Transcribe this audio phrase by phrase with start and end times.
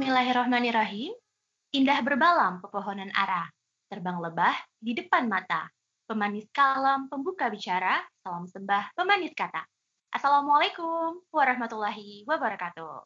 [0.00, 1.12] Bismillahirrahmanirrahim.
[1.76, 3.44] Indah berbalam pepohonan ara,
[3.92, 5.68] terbang lebah di depan mata.
[6.08, 9.60] Pemanis kalam, pembuka bicara, salam sembah, pemanis kata.
[10.08, 13.04] Assalamualaikum warahmatullahi wabarakatuh.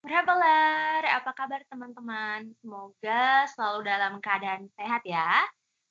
[0.00, 2.56] Berhabalar, apa kabar teman-teman?
[2.56, 5.28] Semoga selalu dalam keadaan sehat ya.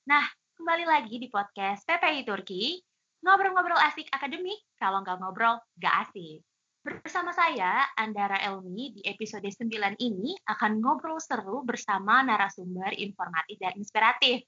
[0.09, 0.26] Nah,
[0.57, 2.81] kembali lagi di podcast PPI Turki.
[3.21, 6.41] Ngobrol-ngobrol asik akademik, kalau nggak ngobrol, nggak asik.
[6.83, 13.71] Bersama saya, Andara Elmi, di episode 9 ini akan ngobrol seru bersama narasumber informatif dan
[13.79, 14.43] inspiratif.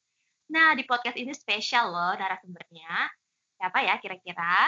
[0.52, 3.08] Nah, di podcast ini spesial loh narasumbernya.
[3.56, 4.68] Siapa ya kira-kira?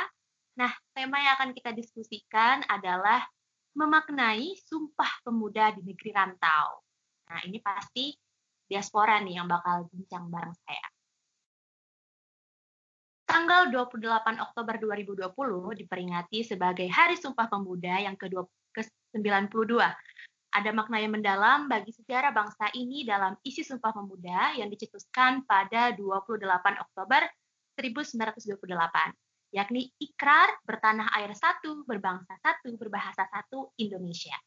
[0.56, 3.28] Nah, tema yang akan kita diskusikan adalah
[3.76, 6.80] memaknai sumpah pemuda di negeri rantau.
[7.28, 8.16] Nah, ini pasti
[8.64, 10.88] diaspora nih yang bakal bincang bareng saya.
[13.28, 15.36] Tanggal 28 Oktober 2020
[15.76, 19.76] diperingati sebagai Hari Sumpah Pemuda yang ke-92.
[20.56, 25.92] Ada makna yang mendalam bagi sejarah bangsa ini dalam isi Sumpah Pemuda yang dicetuskan pada
[25.92, 26.48] 28
[26.80, 27.28] Oktober
[27.76, 28.64] 1928,
[29.52, 34.40] yakni ikrar bertanah air satu, berbangsa satu, berbahasa satu, Indonesia.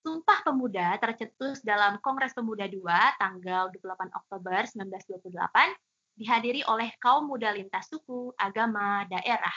[0.00, 2.88] Sumpah Pemuda tercetus dalam Kongres Pemuda II
[3.20, 5.76] tanggal 28 Oktober 1928
[6.14, 9.54] dihadiri oleh kaum muda lintas suku, agama, daerah,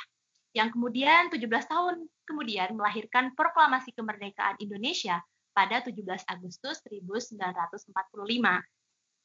[0.58, 5.22] yang kemudian 17 tahun kemudian melahirkan proklamasi kemerdekaan Indonesia
[5.54, 7.94] pada 17 Agustus 1945.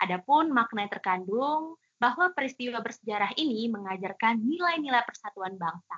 [0.02, 1.62] Adapun makna yang terkandung
[1.96, 5.96] bahwa peristiwa bersejarah ini mengajarkan nilai-nilai persatuan bangsa.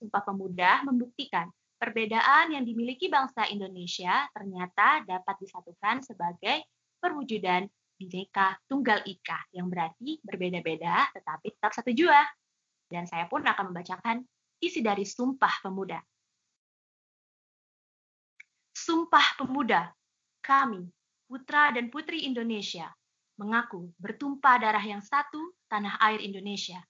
[0.00, 1.46] Sumpah Pemuda membuktikan
[1.76, 6.64] perbedaan yang dimiliki bangsa Indonesia ternyata dapat disatukan sebagai
[6.98, 7.66] perwujudan
[8.02, 12.18] Bineka Tunggal Ika yang berarti berbeda-beda tetapi tetap satu jua.
[12.90, 14.26] Dan saya pun akan membacakan
[14.58, 16.02] isi dari Sumpah Pemuda.
[18.74, 19.94] Sumpah Pemuda,
[20.42, 20.82] kami,
[21.30, 22.90] putra dan putri Indonesia,
[23.38, 26.82] mengaku bertumpah darah yang satu tanah air Indonesia.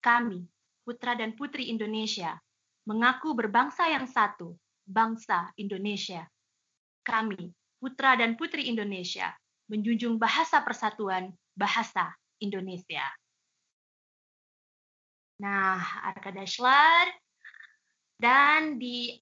[0.00, 0.40] Kami,
[0.82, 2.40] putra dan putri Indonesia,
[2.88, 4.56] mengaku berbangsa yang satu,
[4.88, 6.24] bangsa Indonesia.
[7.04, 9.30] Kami, putra dan putri Indonesia,
[9.70, 12.10] menjunjung bahasa persatuan bahasa
[12.42, 13.06] Indonesia.
[15.40, 17.06] Nah, Arkadashlar,
[18.20, 19.16] dan di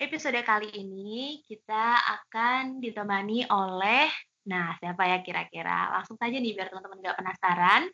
[0.00, 4.08] episode kali ini kita akan ditemani oleh,
[4.48, 5.92] nah siapa ya kira-kira?
[5.92, 7.84] Langsung saja nih biar teman-teman nggak penasaran.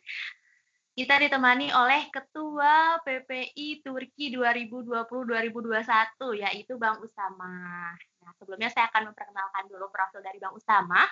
[0.91, 7.95] Kita ditemani oleh Ketua PPI Turki 2020-2021, yaitu Bang Usama.
[7.95, 11.07] Nah, sebelumnya saya akan memperkenalkan dulu profil dari Bang Usama.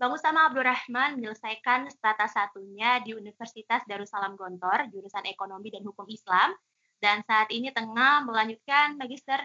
[0.00, 6.56] Bang Usama Abdurrahman menyelesaikan strata satunya di Universitas Darussalam Gontor, jurusan Ekonomi dan Hukum Islam,
[7.04, 9.36] dan saat ini tengah melanjutkan magister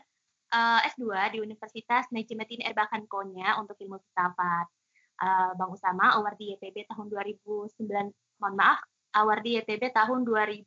[0.55, 4.71] uh, eh, S2 di Universitas Najmuddin Erbakan Konya untuk ilmu filsafat.
[5.19, 8.79] Uh, Bang Usama award di YTB tahun 2009, mohon maaf,
[9.11, 10.63] award di YTB tahun 2000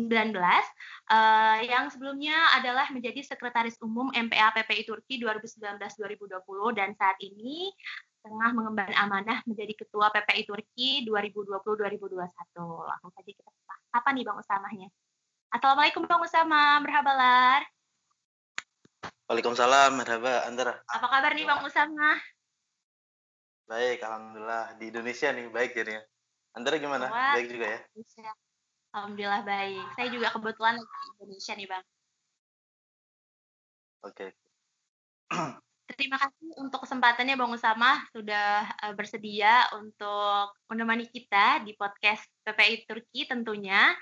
[0.00, 7.68] 19 uh, yang sebelumnya adalah menjadi sekretaris umum MPA PPI Turki 2019-2020 dan saat ini
[8.22, 12.24] tengah mengemban amanah menjadi ketua PPI Turki 2020-2021.
[12.88, 13.50] Langsung saja kita
[13.92, 14.88] apa nih Bang Usamahnya?
[15.52, 17.60] Assalamualaikum Bang Usama, merhabalar.
[19.28, 20.80] Waalaikumsalam, merhaba Andra.
[20.88, 22.16] Apa kabar nih Bang Usama?
[23.68, 26.00] Baik, alhamdulillah di Indonesia nih baik jadinya.
[26.56, 27.12] Andra gimana?
[27.12, 27.80] Wah, baik juga ya?
[28.92, 29.86] Alhamdulillah baik.
[29.96, 30.86] Saya juga kebetulan di
[31.16, 31.84] Indonesia nih Bang.
[34.04, 34.28] Oke.
[34.28, 34.30] Okay.
[35.98, 42.88] Terima kasih untuk kesempatannya Bang Usama sudah uh, bersedia untuk menemani kita di podcast PPI
[42.88, 43.92] Turki tentunya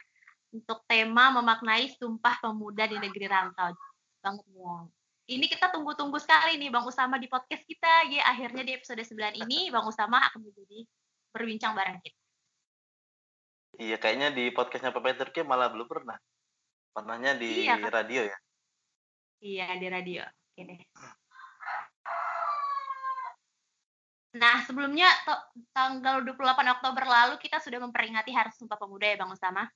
[0.50, 3.74] untuk tema memaknai Sumpah Pemuda di Negeri Rantau.
[4.22, 4.86] Banget Bang.
[5.30, 8.10] Ini kita tunggu-tunggu sekali nih Bang Usama di podcast kita.
[8.10, 10.82] Ya, akhirnya di episode 9 ini Bang Usama akan menjadi
[11.30, 12.19] berbincang bareng kita.
[13.78, 16.18] Iya, kayaknya di podcastnya Pepe Turki malah belum pernah.
[16.90, 18.02] Pernahnya di iya, kan?
[18.02, 18.36] radio ya?
[19.40, 20.22] Iya, di radio.
[20.26, 20.80] Oke deh.
[24.30, 25.10] Nah, sebelumnya
[25.74, 26.38] tanggal 28
[26.78, 29.66] Oktober lalu kita sudah memperingati Hari Sumpah Pemuda ya, Bang Usama?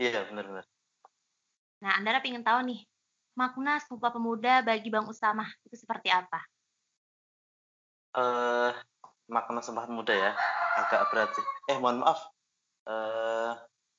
[0.00, 0.64] Iya, benar-benar.
[1.84, 2.80] Nah, Anda ingin tahu nih,
[3.36, 6.40] makna Sumpah Pemuda bagi Bang Usama itu seperti apa?
[8.16, 8.72] Eh, uh,
[9.28, 10.32] makna Sumpah Pemuda ya,
[10.80, 11.44] agak berat sih.
[11.68, 12.31] Eh, mohon maaf,
[12.86, 13.52] uh,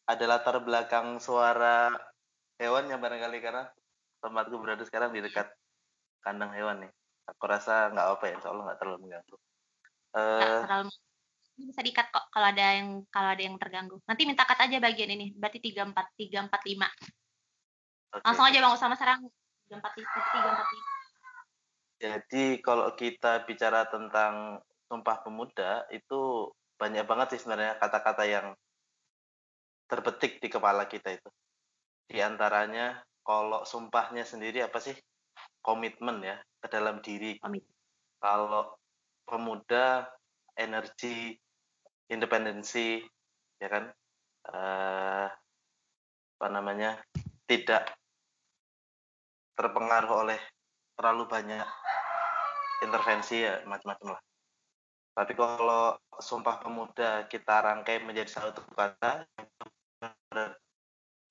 [0.03, 1.93] ada latar belakang suara
[2.59, 3.67] hewan yang barangkali karena
[4.19, 5.51] tempatku berada sekarang di dekat
[6.23, 6.91] kandang hewan nih.
[7.31, 9.37] Aku rasa nggak apa ya, insya Allah nggak terlalu mengganggu.
[10.13, 10.91] Uh, terlalu
[11.53, 14.01] ini bisa dikat kok kalau ada yang kalau ada yang terganggu.
[14.09, 15.31] Nanti minta cut aja bagian ini.
[15.37, 16.89] Berarti tiga empat tiga empat lima.
[18.25, 19.25] Langsung aja bang Usama sekarang
[19.65, 20.91] tiga empat tiga empat lima.
[22.03, 24.59] Jadi kalau kita bicara tentang
[24.91, 28.51] Sumpah Pemuda itu banyak banget sih sebenarnya kata-kata yang
[29.93, 31.29] terbetik di kepala kita itu.
[32.09, 34.97] Di antaranya kalau sumpahnya sendiri apa sih?
[35.61, 37.37] Komitmen ya ke dalam diri.
[37.37, 37.61] Komit.
[38.17, 38.73] Kalau
[39.29, 40.09] pemuda
[40.57, 41.37] energi
[42.09, 43.05] independensi
[43.61, 43.85] ya kan
[44.49, 45.27] uh,
[46.33, 46.99] apa namanya
[47.45, 47.93] tidak
[49.53, 50.41] terpengaruh oleh
[50.97, 51.67] terlalu banyak
[52.81, 54.23] intervensi ya macam-macam lah.
[55.13, 59.29] Tapi kalau Sumpah Pemuda kita rangkai menjadi satu kata,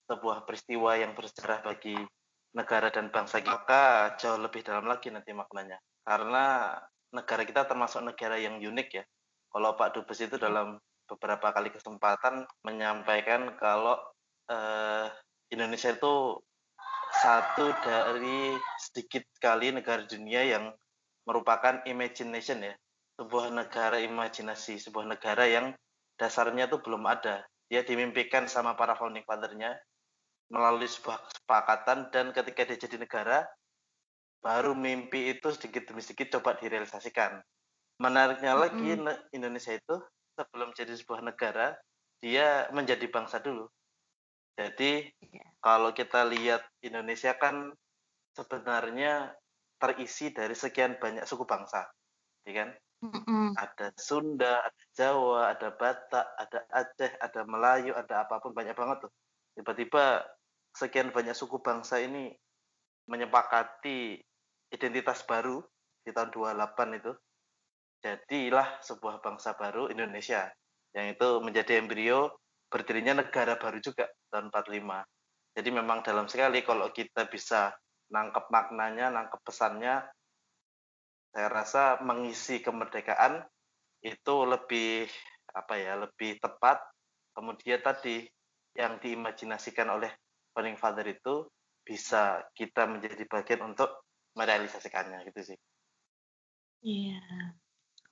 [0.08, 1.96] sebuah peristiwa yang bersejarah bagi
[2.52, 5.80] negara dan bangsa kita, maka jauh lebih dalam lagi nanti maknanya.
[6.04, 6.76] Karena
[7.12, 9.04] negara kita termasuk negara yang unik ya.
[9.52, 14.00] Kalau Pak Dubes itu dalam beberapa kali kesempatan menyampaikan kalau
[14.48, 15.06] eh,
[15.52, 16.40] Indonesia itu
[17.12, 20.72] satu dari sedikit sekali negara dunia yang
[21.28, 22.74] merupakan imagination ya
[23.20, 25.76] sebuah negara imajinasi sebuah negara yang
[26.16, 29.72] dasarnya itu belum ada dia dimimpikan sama para founding fathernya
[30.52, 33.48] melalui sebuah kesepakatan dan ketika dia jadi negara
[34.44, 37.40] baru mimpi itu sedikit demi sedikit coba direalisasikan
[37.96, 39.32] menariknya lagi mm -hmm.
[39.32, 39.96] Indonesia itu
[40.36, 41.72] sebelum jadi sebuah negara
[42.20, 43.64] dia menjadi bangsa dulu
[44.52, 45.48] jadi yeah.
[45.64, 47.72] kalau kita lihat Indonesia kan
[48.36, 49.32] sebenarnya
[49.80, 51.88] terisi dari sekian banyak suku bangsa,
[52.46, 52.68] ya kan?
[53.02, 53.58] Mm-hmm.
[53.58, 59.10] Ada Sunda, ada Jawa, ada Batak, ada Aceh, ada Melayu, ada apa pun banyak banget
[59.10, 59.12] tuh.
[59.58, 60.22] Tiba-tiba
[60.70, 62.30] sekian banyak suku bangsa ini
[63.10, 64.22] menyepakati
[64.70, 65.58] identitas baru
[66.06, 67.12] di tahun 28 itu.
[68.02, 70.46] Jadilah sebuah bangsa baru Indonesia
[70.94, 72.38] yang itu menjadi embrio
[72.70, 75.04] berdirinya negara baru juga tahun 45.
[75.52, 77.74] Jadi memang dalam sekali kalau kita bisa
[78.08, 80.00] nangkep maknanya, nangkep pesannya,
[81.32, 83.40] saya rasa mengisi kemerdekaan
[84.04, 85.08] itu lebih
[85.56, 86.78] apa ya, lebih tepat.
[87.32, 88.28] Kemudian tadi
[88.76, 90.12] yang diimajinasikan oleh
[90.52, 91.48] founding father itu
[91.82, 94.04] bisa kita menjadi bagian untuk
[94.36, 95.58] merealisasikannya gitu sih.
[96.84, 97.24] Iya.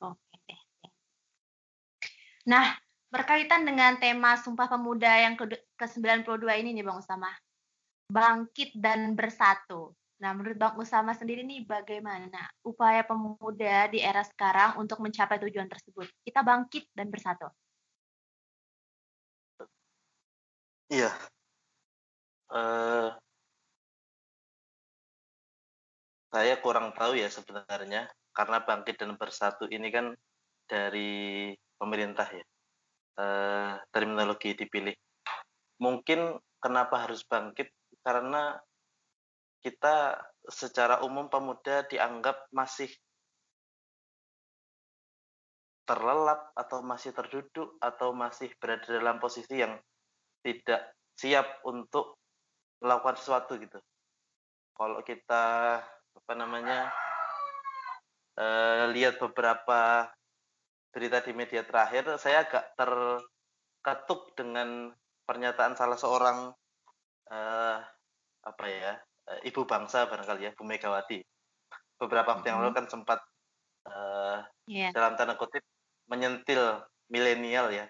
[0.01, 0.63] Oke deh.
[2.49, 2.73] Nah,
[3.13, 7.29] berkaitan dengan tema Sumpah Pemuda yang ke-92 ini nih Bang Usama.
[8.09, 9.93] Bangkit dan bersatu.
[10.21, 15.65] Nah, menurut Bang Usama sendiri nih bagaimana upaya pemuda di era sekarang untuk mencapai tujuan
[15.65, 16.13] tersebut?
[16.21, 17.49] Kita bangkit dan bersatu.
[20.93, 21.09] Iya.
[22.53, 23.17] Uh,
[26.29, 30.13] saya kurang tahu ya sebenarnya karena bangkit dan bersatu ini kan
[30.69, 32.45] dari pemerintah ya
[33.17, 34.93] uh, terminologi dipilih.
[35.81, 37.73] Mungkin kenapa harus bangkit
[38.05, 38.61] karena
[39.61, 40.17] kita
[40.49, 42.89] secara umum pemuda dianggap masih
[45.85, 49.75] terlelap atau masih terduduk atau masih berada dalam posisi yang
[50.41, 52.17] tidak siap untuk
[52.81, 53.77] melakukan sesuatu gitu.
[54.73, 55.45] Kalau kita
[56.11, 56.89] apa namanya
[58.41, 60.09] uh, lihat beberapa
[60.95, 64.95] berita di media terakhir, saya agak terketuk dengan
[65.29, 66.55] pernyataan salah seorang
[67.29, 67.79] uh,
[68.41, 68.95] apa ya
[69.47, 71.23] ibu bangsa barangkali ya Bu Megawati.
[72.01, 73.21] Beberapa waktu yang lalu kan sempat
[73.87, 74.91] uh, yeah.
[74.91, 75.63] dalam tanda kutip
[76.09, 76.81] menyentil
[77.13, 77.87] milenial ya.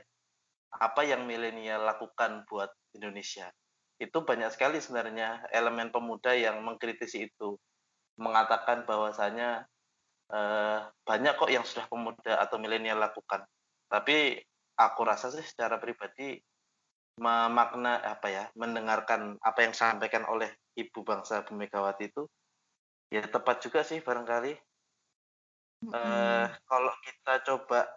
[0.70, 3.50] Apa yang milenial lakukan buat Indonesia?
[4.00, 7.58] Itu banyak sekali sebenarnya elemen pemuda yang mengkritisi itu,
[8.16, 9.66] mengatakan bahwasanya
[10.32, 13.44] uh, banyak kok yang sudah pemuda atau milenial lakukan.
[13.90, 14.38] Tapi
[14.78, 16.38] aku rasa sih secara pribadi
[17.20, 20.48] memakna apa ya, mendengarkan apa yang disampaikan oleh
[20.86, 22.24] ibu bangsa Bu Megawati itu
[23.10, 24.52] ya tepat juga sih barangkali.
[25.80, 25.96] Mm -hmm.
[25.96, 27.88] uh, kalau kita coba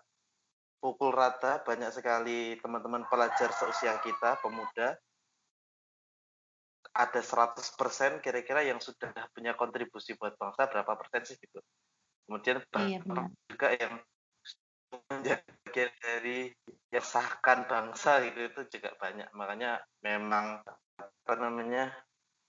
[0.83, 4.99] pukul rata banyak sekali teman-teman pelajar seusia kita pemuda
[6.93, 11.63] ada 100% kira-kira yang sudah punya kontribusi buat bangsa berapa persen sih gitu
[12.27, 12.99] kemudian iya,
[13.49, 13.93] juga yang
[15.09, 16.39] menjadi bagian dari
[16.93, 20.61] yang sahkan bangsa gitu itu juga banyak makanya memang
[20.99, 21.89] apa namanya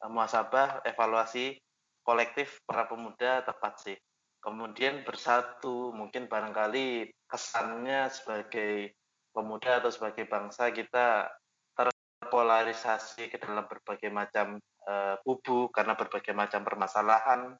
[0.08, 1.56] muasabah evaluasi
[2.04, 3.99] kolektif para pemuda tepat sih.
[4.44, 8.92] Kemudian bersatu mungkin barangkali kesannya sebagai
[9.32, 11.32] pemuda atau sebagai bangsa kita
[11.73, 17.56] terpolarisasi ke dalam berbagai macam uh, kubu karena berbagai macam permasalahan.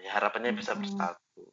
[0.00, 1.44] Ya harapannya bisa bersatu.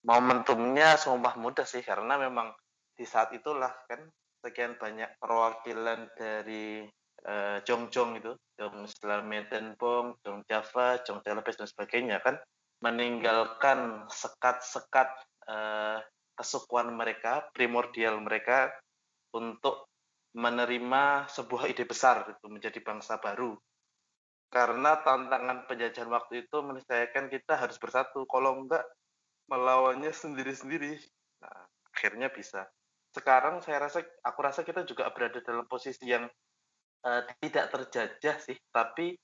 [0.00, 2.56] Momentumnya sumpah muda sih karena memang
[2.96, 4.00] di saat itulah kan
[4.40, 6.88] sekian banyak perwakilan dari
[7.26, 9.32] uh, Jongjong itu, Jong Islam
[9.76, 12.36] Bong, Jong Java, Jong Celebes dan sebagainya kan
[12.80, 15.08] meninggalkan sekat-sekat
[15.48, 16.00] uh,
[16.36, 18.72] kesukuan mereka, primordial mereka
[19.36, 19.90] untuk
[20.32, 23.58] menerima sebuah ide besar itu menjadi bangsa baru.
[24.50, 28.26] Karena tantangan penjajahan waktu itu meniscayakan kita harus bersatu.
[28.26, 28.82] Kalau enggak
[29.46, 30.98] melawannya sendiri-sendiri.
[31.42, 32.66] Nah, akhirnya bisa.
[33.10, 36.26] Sekarang saya rasa aku rasa kita juga berada dalam posisi yang
[37.04, 39.16] uh, tidak terjajah sih, tapi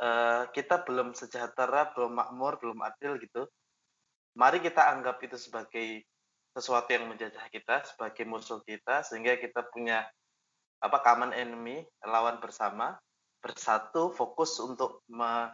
[0.00, 3.46] uh, kita belum sejahtera, belum makmur, belum adil gitu.
[4.36, 6.04] Mari kita anggap itu sebagai
[6.52, 10.04] sesuatu yang menjajah kita, sebagai musuh kita, sehingga kita punya
[10.80, 12.96] apa common enemy, lawan bersama,
[13.40, 15.52] bersatu, fokus untuk me,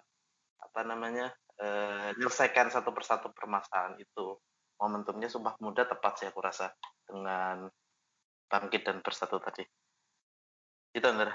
[0.63, 1.31] apa namanya
[1.63, 4.39] uh, menyelesaikan satu persatu permasalahan itu.
[4.83, 6.75] Momentumnya sumpah muda tepat sih aku rasa
[7.07, 7.71] dengan
[8.51, 9.63] bangkit dan bersatu tadi.
[10.93, 11.35] Itu Andra.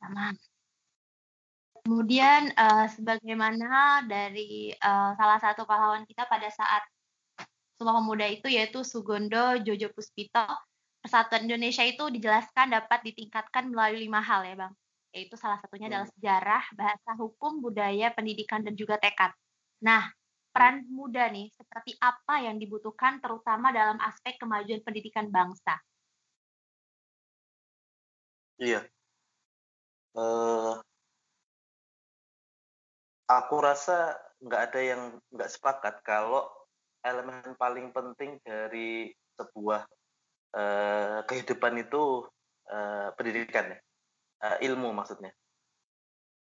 [0.00, 0.34] sama.
[1.82, 6.82] Kemudian uh, sebagaimana dari uh, salah satu pahlawan kita pada saat
[7.74, 10.46] Sumpah Pemuda itu yaitu Sugondo Jojo Puspito,
[11.02, 14.72] Persatuan Indonesia itu dijelaskan dapat ditingkatkan melalui lima hal ya Bang.
[15.10, 16.14] Yaitu salah satunya adalah hmm.
[16.14, 19.34] sejarah, bahasa hukum, budaya, pendidikan, dan juga tekad.
[19.82, 20.06] Nah,
[20.54, 25.82] peran muda nih, seperti apa yang dibutuhkan terutama dalam aspek kemajuan pendidikan bangsa?
[28.62, 28.78] Iya,
[30.14, 30.78] uh,
[33.26, 35.02] aku rasa nggak ada yang
[35.34, 36.46] nggak sepakat kalau
[37.02, 39.82] elemen paling penting dari sebuah
[40.54, 42.22] uh, kehidupan itu
[42.70, 43.78] uh, pendidikan ya,
[44.46, 45.34] uh, ilmu maksudnya.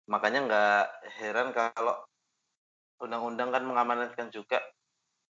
[0.09, 0.85] Makanya nggak
[1.21, 2.01] heran kalau
[2.97, 4.57] undang-undang kan mengamanatkan juga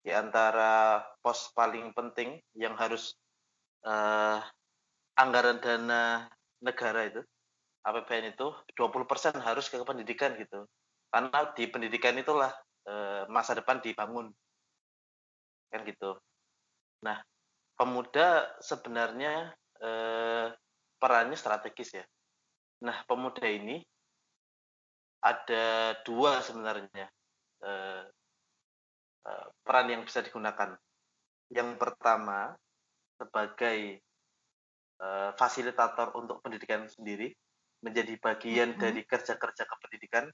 [0.02, 3.14] di antara pos paling penting yang harus
[3.86, 4.42] uh,
[5.14, 6.26] anggaran dana
[6.62, 7.22] negara itu
[7.82, 10.70] APBN itu 20% harus ke pendidikan gitu.
[11.10, 12.54] Karena di pendidikan itulah
[12.86, 14.30] e, masa depan dibangun.
[15.74, 16.16] Kan gitu.
[17.02, 17.18] Nah,
[17.74, 19.50] pemuda sebenarnya
[19.82, 19.90] e,
[21.02, 22.06] perannya strategis ya.
[22.86, 23.82] Nah, pemuda ini
[25.26, 27.10] ada dua sebenarnya
[27.66, 27.72] e,
[29.66, 30.78] peran yang bisa digunakan.
[31.50, 32.54] Yang pertama
[33.18, 34.02] sebagai
[35.02, 37.34] e, fasilitator untuk pendidikan sendiri
[37.82, 38.84] menjadi bagian mm-hmm.
[38.86, 40.30] dari kerja-kerja kependidikan.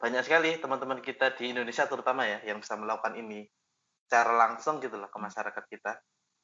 [0.00, 3.44] Banyak sekali teman-teman kita di Indonesia terutama ya yang bisa melakukan ini
[4.08, 5.24] secara langsung gitu loh ke mm.
[5.28, 5.92] masyarakat kita.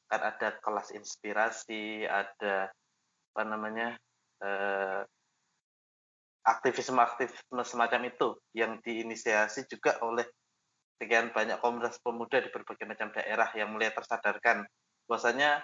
[0.07, 2.71] Kan ada kelas inspirasi, ada
[3.33, 3.97] apa namanya
[4.39, 5.01] eh,
[6.47, 10.23] aktivisme-aktivisme semacam itu yang diinisiasi juga oleh
[10.97, 14.65] sekian banyak komunitas pemuda di berbagai macam daerah yang mulai tersadarkan
[15.05, 15.61] bahwasanya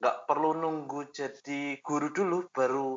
[0.00, 2.96] nggak perlu nunggu jadi guru dulu baru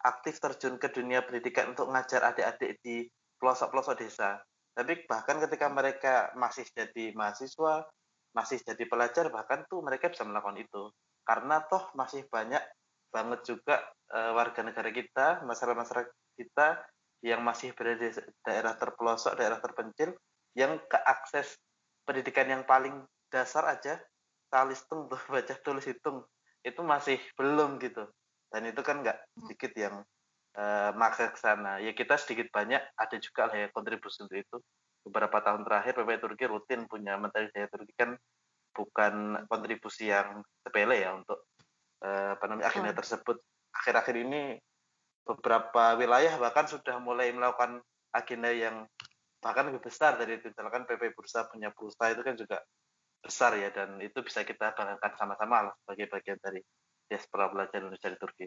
[0.00, 3.04] aktif terjun ke dunia pendidikan untuk ngajar adik-adik di
[3.36, 4.40] pelosok-pelosok desa.
[4.72, 7.84] Tapi bahkan ketika mereka masih jadi mahasiswa,
[8.32, 10.94] masih jadi pelajar, bahkan tuh mereka bisa melakukan itu.
[11.26, 12.62] Karena toh masih banyak
[13.10, 13.82] banget juga
[14.14, 16.68] uh, warga negara kita, masyarakat-masyarakat kita
[17.26, 18.14] yang masih berada di
[18.46, 20.14] daerah terpelosok, daerah terpencil,
[20.54, 21.58] yang keakses
[22.06, 23.98] pendidikan yang paling dasar aja,
[24.48, 26.22] tulis hitung, baca tulis hitung,
[26.62, 28.06] itu masih belum gitu.
[28.48, 29.38] Dan itu kan nggak hmm.
[29.44, 29.94] sedikit yang
[30.56, 31.78] uh, maksa ke sana.
[31.82, 34.56] Ya kita sedikit banyak ada juga lah ya kontribusi untuk itu.
[35.08, 38.18] Beberapa tahun terakhir PPI Turki rutin punya menteri daya Turki kan
[38.76, 41.48] bukan kontribusi yang sepele ya untuk
[42.04, 43.00] uh, apa namanya agenda hmm.
[43.00, 43.36] tersebut.
[43.72, 44.58] Akhir-akhir ini
[45.28, 47.84] beberapa wilayah bahkan sudah mulai melakukan
[48.16, 48.88] agenda yang
[49.38, 50.50] bahkan lebih besar dari itu.
[50.50, 52.58] Misalkan PP Bursa punya pulsa itu kan juga
[53.18, 56.62] besar ya dan itu bisa kita banggakan sama-sama sebagai bagian dari
[57.08, 58.46] diaspora belajar Indonesia di Turki.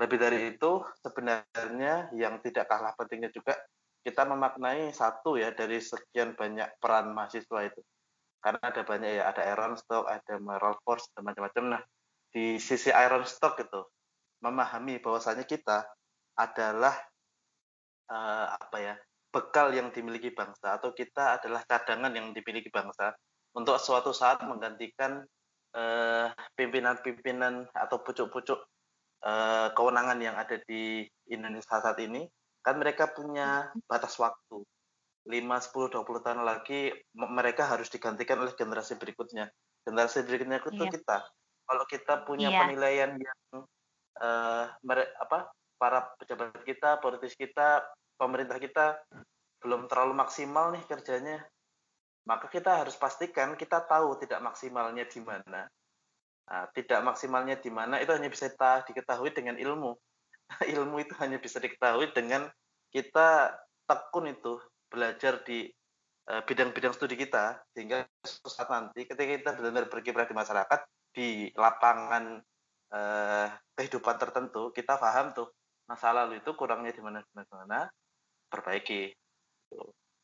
[0.00, 3.52] Lebih dari itu, sebenarnya yang tidak kalah pentingnya juga
[4.00, 7.80] kita memaknai satu ya dari sekian banyak peran mahasiswa itu.
[8.40, 11.76] Karena ada banyak ya, ada Iron Stock, ada Moral Force, dan macam-macam.
[11.76, 11.82] Nah,
[12.32, 13.84] di sisi Iron Stock itu,
[14.40, 15.84] memahami bahwasanya kita
[16.32, 16.96] adalah
[18.08, 18.94] uh, apa ya
[19.28, 23.12] bekal yang dimiliki bangsa atau kita adalah cadangan yang dimiliki bangsa
[23.56, 25.26] untuk suatu saat menggantikan
[25.70, 26.26] Eh,
[26.58, 28.58] pimpinan-pimpinan atau pucuk-pucuk
[29.22, 32.26] uh, kewenangan yang ada di Indonesia saat ini,
[32.58, 34.66] kan mereka punya batas waktu.
[35.30, 39.46] 5, 10, 20 tahun lagi mereka harus digantikan oleh generasi berikutnya.
[39.86, 40.90] Generasi berikutnya itu yeah.
[40.90, 41.16] kita.
[41.70, 42.66] Kalau kita punya yeah.
[42.66, 43.40] penilaian yang
[44.18, 47.86] uh, mere, apa para pejabat kita, politis kita,
[48.18, 48.98] pemerintah kita
[49.62, 51.46] belum terlalu maksimal nih kerjanya,
[52.28, 55.68] maka kita harus pastikan kita tahu tidak maksimalnya di mana.
[56.50, 58.50] Nah, tidak maksimalnya di mana itu hanya bisa
[58.84, 59.94] diketahui dengan ilmu.
[60.74, 62.50] ilmu itu hanya bisa diketahui dengan
[62.90, 63.54] kita
[63.86, 64.58] tekun itu
[64.90, 65.70] belajar di
[66.30, 70.80] uh, bidang-bidang studi kita sehingga saat nanti ketika kita benar-benar berkiprah di masyarakat
[71.14, 72.42] di lapangan
[72.94, 73.46] uh,
[73.78, 75.50] kehidupan tertentu kita paham tuh
[75.86, 77.86] masa lalu itu kurangnya di mana di mana
[78.50, 79.10] perbaiki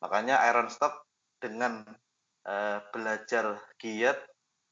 [0.02, 1.06] makanya Iron Stock
[1.40, 1.84] dengan
[2.46, 4.18] uh, belajar giat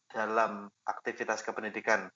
[0.09, 2.07] dalam aktivitas kependidikan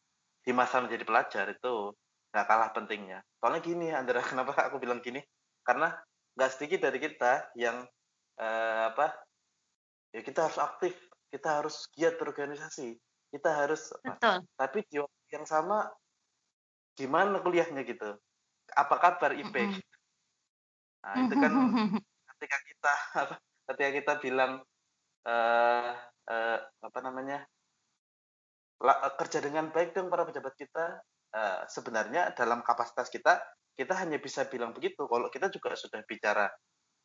[0.42, 1.92] di masa menjadi pelajar itu
[2.32, 3.18] nggak kalah pentingnya.
[3.40, 5.20] Soalnya gini, Andra, kenapa aku bilang gini?
[5.66, 5.92] Karena
[6.38, 7.84] nggak sedikit dari kita yang
[8.40, 9.12] uh, apa?
[10.14, 10.96] Ya kita harus aktif,
[11.28, 12.96] kita harus giat berorganisasi,
[13.28, 13.92] kita harus.
[14.00, 14.46] Betul.
[14.56, 15.84] Tapi di waktu yang sama,
[16.96, 18.16] gimana kuliahnya gitu?
[18.72, 19.52] Apa kabar IP?
[19.52, 19.82] Mm -hmm.
[21.04, 21.52] Nah itu kan
[22.32, 22.94] ketika kita
[23.68, 24.52] ketika kita bilang
[25.28, 25.92] uh,
[26.28, 27.44] uh, apa namanya
[29.18, 31.02] kerja dengan baik dong para pejabat kita
[31.34, 33.42] uh, sebenarnya dalam kapasitas kita
[33.78, 35.06] kita hanya bisa bilang begitu.
[35.06, 36.50] Kalau kita juga sudah bicara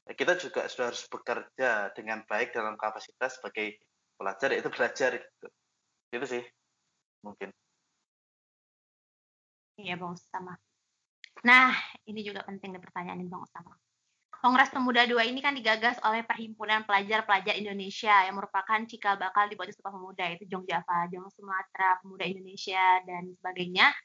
[0.04, 3.80] kita juga sudah harus bekerja dengan baik dalam kapasitas sebagai
[4.18, 5.48] pelajar yaitu belajar gitu.
[6.14, 6.44] Itu sih
[7.24, 7.54] mungkin.
[9.80, 10.54] Iya bang Usama
[11.42, 11.74] nah
[12.06, 13.74] ini juga penting pertanyaan bang Usama
[14.44, 19.56] Kongres Pemuda II ini kan digagas oleh Perhimpunan Pelajar-Pelajar Indonesia yang merupakan cikal bakal di
[19.56, 23.96] Sumpah Pemuda itu Jong Java, Jong Sumatera, Pemuda Indonesia dan sebagainya.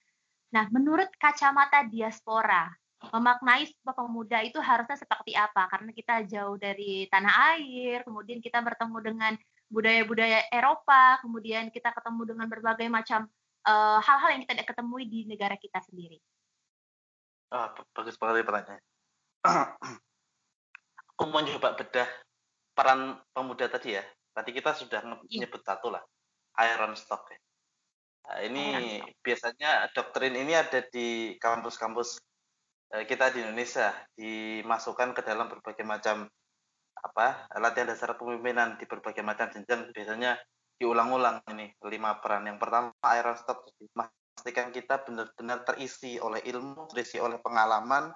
[0.54, 2.71] Nah, menurut kacamata diaspora,
[3.11, 5.66] memaknai Sumpah Pemuda itu harusnya seperti apa?
[5.75, 9.33] Karena kita jauh dari tanah air, kemudian kita bertemu dengan
[9.75, 13.26] budaya-budaya Eropa, kemudian kita ketemu dengan berbagai macam
[13.66, 16.23] eh, hal-hal uh, yang kita tidak ketemui di negara kita sendiri.
[17.50, 18.87] Ah, bagus banget pertanyaannya.
[21.18, 22.06] aku mau coba bedah
[22.78, 24.06] peran pemuda tadi ya.
[24.30, 25.42] Tadi kita sudah iya.
[25.42, 26.02] nyebut satu lah,
[26.62, 27.38] iron stock ya.
[28.22, 28.64] Nah, ini
[29.02, 29.18] stock.
[29.26, 32.22] biasanya doktrin ini ada di kampus-kampus
[32.94, 36.31] eh, kita di Indonesia, dimasukkan ke dalam berbagai macam
[36.98, 39.90] apa latihan dasar kepemimpinan di berbagai macam jenjang.
[39.90, 40.38] Biasanya
[40.78, 42.46] diulang-ulang ini lima peran.
[42.46, 48.14] Yang pertama iron stock, memastikan kita benar-benar terisi oleh ilmu, terisi oleh pengalaman,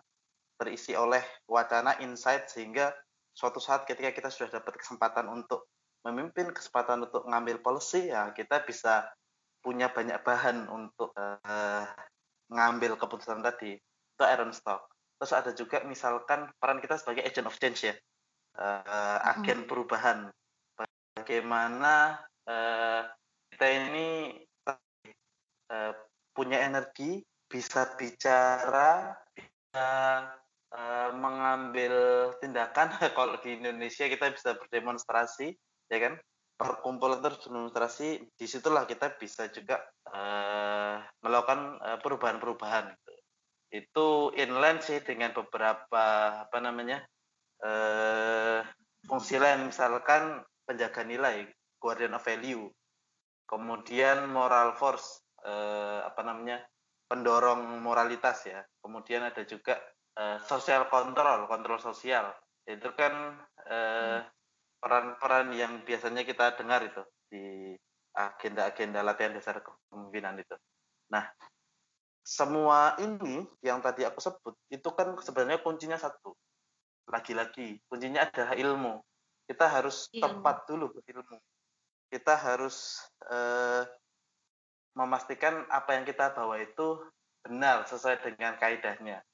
[0.60, 2.92] terisi oleh wacana insight sehingga
[3.32, 5.68] suatu saat ketika kita sudah dapat kesempatan untuk
[6.02, 9.08] memimpin kesempatan untuk ngambil policy ya kita bisa
[9.62, 11.86] punya banyak bahan untuk uh,
[12.50, 14.90] ngambil keputusan tadi itu iron stock.
[15.22, 17.94] Terus ada juga misalkan peran kita sebagai agent of change ya.
[18.58, 20.28] Uh, agen perubahan.
[21.14, 23.06] Bagaimana uh,
[23.54, 24.34] kita ini
[24.66, 25.92] uh,
[26.34, 29.86] punya energi bisa bicara bisa
[30.72, 31.92] Eh, mengambil
[32.40, 35.52] tindakan kalau di Indonesia kita bisa berdemonstrasi
[35.92, 36.16] ya kan?
[36.56, 39.82] Perkumpulan terus demonstrasi di situlah kita bisa juga
[40.14, 43.12] uh, melakukan uh, perubahan-perubahan gitu.
[43.72, 44.08] itu
[44.38, 46.04] inline sih dengan beberapa
[46.46, 47.02] apa namanya
[47.66, 48.62] uh,
[49.04, 49.68] fungsi lain.
[49.68, 51.50] Misalkan penjaga nilai
[51.82, 52.70] guardian of value.
[53.44, 56.62] Kemudian moral force uh, apa namanya
[57.10, 58.62] pendorong moralitas ya.
[58.78, 59.82] Kemudian ada juga
[60.16, 62.32] uh, sosial kontrol, kontrol sosial.
[62.68, 64.26] Itu kan peran
[64.82, 67.74] peran-peran yang biasanya kita dengar itu di
[68.12, 70.56] agenda-agenda latihan dasar kepemimpinan itu.
[71.14, 71.24] Nah,
[72.22, 76.34] semua ini yang tadi aku sebut itu kan sebenarnya kuncinya satu.
[77.08, 78.94] Lagi-lagi, kuncinya adalah ilmu.
[79.46, 80.22] Kita harus ilmu.
[80.22, 81.38] tepat dulu ilmu.
[82.12, 83.86] Kita harus uh,
[84.92, 87.00] memastikan apa yang kita bawa itu
[87.42, 89.24] benar sesuai dengan kaidahnya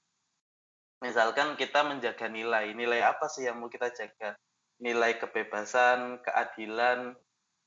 [1.02, 4.34] misalkan kita menjaga nilai nilai apa sih yang mau kita jaga?
[4.78, 7.14] Nilai kebebasan keadilan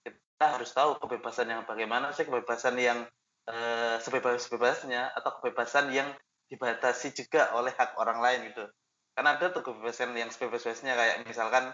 [0.03, 3.05] kita harus tahu kebebasan yang bagaimana sih kebebasan yang
[3.47, 6.09] eh, sebebas-bebasnya atau kebebasan yang
[6.51, 8.65] dibatasi juga oleh hak orang lain gitu.
[9.15, 11.71] Karena ada tuh kebebasan yang sebebas-bebasnya kayak misalkan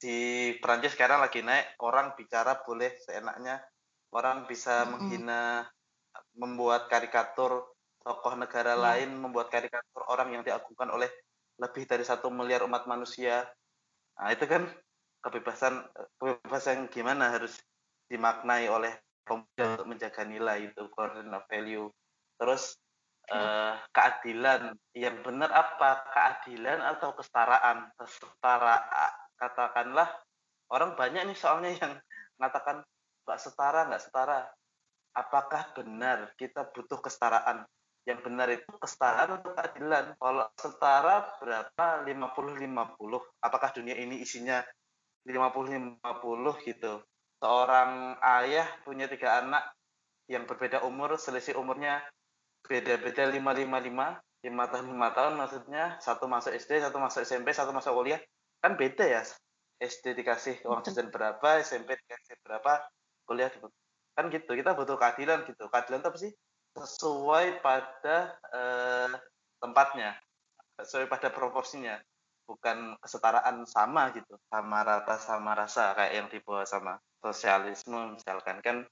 [0.00, 3.62] di Perancis sekarang lagi naik orang bicara boleh seenaknya
[4.14, 5.66] orang bisa menghina
[6.38, 7.73] membuat karikatur
[8.04, 8.80] tokoh negara ya.
[8.80, 11.08] lain membuat karikatur orang yang diagungkan oleh
[11.56, 13.48] lebih dari satu miliar umat manusia.
[14.20, 14.68] Nah, itu kan
[15.24, 15.80] kebebasan
[16.20, 17.56] kebebasan gimana harus
[18.12, 18.92] dimaknai oleh
[19.24, 21.88] pemuda untuk menjaga nilai itu core value.
[22.36, 22.76] Terus
[23.32, 26.04] uh, keadilan yang benar apa?
[26.12, 27.88] Keadilan atau kesetaraan?
[27.96, 28.84] Kesetara
[29.40, 30.12] katakanlah
[30.68, 31.92] orang banyak nih soalnya yang
[32.36, 32.84] mengatakan
[33.24, 34.40] nggak setara nggak setara.
[35.14, 37.64] Apakah benar kita butuh kesetaraan?
[38.04, 40.04] Yang benar itu kesetaraan atau keadilan.
[40.20, 43.40] Kalau setara berapa 50-50?
[43.40, 44.60] Apakah dunia ini isinya
[45.24, 47.00] 50-50 gitu?
[47.40, 49.64] Seorang ayah punya tiga anak
[50.28, 52.04] yang berbeda umur, selisih umurnya
[52.64, 54.20] beda-beda 5-5-5.
[54.44, 58.20] lima tahun lima tahun maksudnya satu masuk SD satu masuk SMP satu masuk kuliah
[58.60, 59.24] kan beda ya
[59.80, 62.84] SD dikasih uang jajan berapa SMP dikasih berapa
[63.24, 63.48] kuliah
[64.12, 66.32] kan gitu kita butuh keadilan gitu keadilan itu apa sih
[66.74, 69.12] sesuai pada eh,
[69.62, 70.18] tempatnya
[70.82, 71.94] sesuai pada proporsinya
[72.44, 78.84] bukan kesetaraan sama gitu sama rata sama rasa kayak yang dibawa sama sosialisme misalkan kan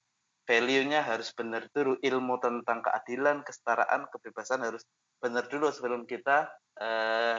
[0.49, 4.83] value-nya harus benar dulu ilmu tentang keadilan kesetaraan kebebasan harus
[5.21, 6.49] benar dulu sebelum kita
[6.81, 7.39] eh,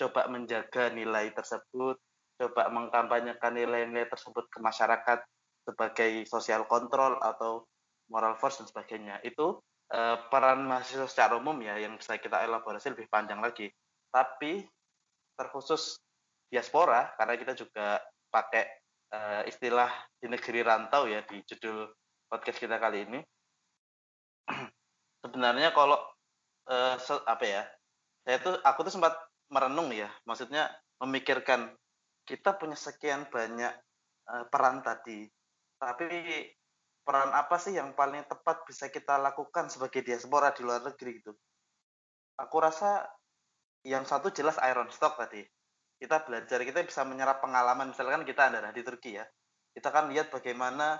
[0.00, 2.00] coba menjaga nilai tersebut,
[2.40, 5.20] coba mengkampanyekan nilai-nilai tersebut ke masyarakat
[5.68, 7.68] sebagai sosial kontrol atau
[8.08, 9.20] moral force dan sebagainya.
[9.20, 13.70] Itu eh, peran mahasiswa secara umum ya yang bisa kita elaborasi lebih panjang lagi.
[14.10, 14.66] Tapi
[15.38, 15.98] terkhusus
[16.50, 18.64] diaspora karena kita juga pakai
[19.10, 21.90] eh, istilah di negeri rantau ya di judul
[22.30, 23.20] podcast kita kali ini.
[25.22, 26.00] Sebenarnya kalau
[26.70, 26.94] uh,
[27.26, 27.62] apa ya
[28.22, 29.14] saya tuh aku tuh sempat
[29.50, 30.70] merenung ya maksudnya
[31.02, 31.74] memikirkan
[32.28, 33.74] kita punya sekian banyak
[34.30, 35.26] uh, peran tadi
[35.80, 36.06] tapi
[37.10, 41.34] peran apa sih yang paling tepat bisa kita lakukan sebagai diaspora di luar negeri gitu?
[42.38, 43.02] Aku rasa
[43.82, 45.42] yang satu jelas iron stock tadi.
[45.98, 47.90] Kita belajar kita bisa menyerap pengalaman.
[47.90, 49.26] Misalkan kita ada di Turki ya
[49.74, 50.98] kita kan lihat bagaimana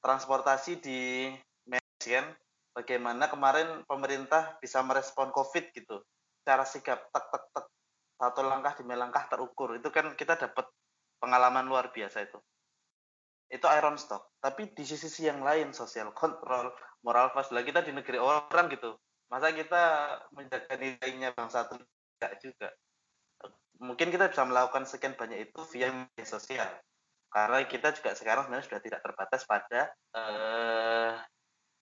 [0.00, 1.32] transportasi di
[1.68, 2.32] Mexican
[2.72, 6.00] bagaimana kemarin pemerintah bisa merespon COVID gitu.
[6.44, 7.66] Cara sigap tek tek tek.
[8.16, 9.76] Satu langkah demi langkah terukur.
[9.76, 10.68] Itu kan kita dapat
[11.20, 12.36] pengalaman luar biasa itu
[13.50, 14.36] itu iron stock.
[14.42, 16.74] Tapi di sisi yang lain sosial kontrol
[17.06, 18.98] moral lagi kita di negeri orang gitu.
[19.30, 21.78] Masa kita menjaga nilainya bangsa itu
[22.18, 22.68] tidak juga?
[23.76, 26.66] Mungkin kita bisa melakukan sekian banyak itu via media sosial.
[27.30, 29.80] Karena kita juga sekarang sebenarnya sudah tidak terbatas pada
[30.14, 31.12] eh,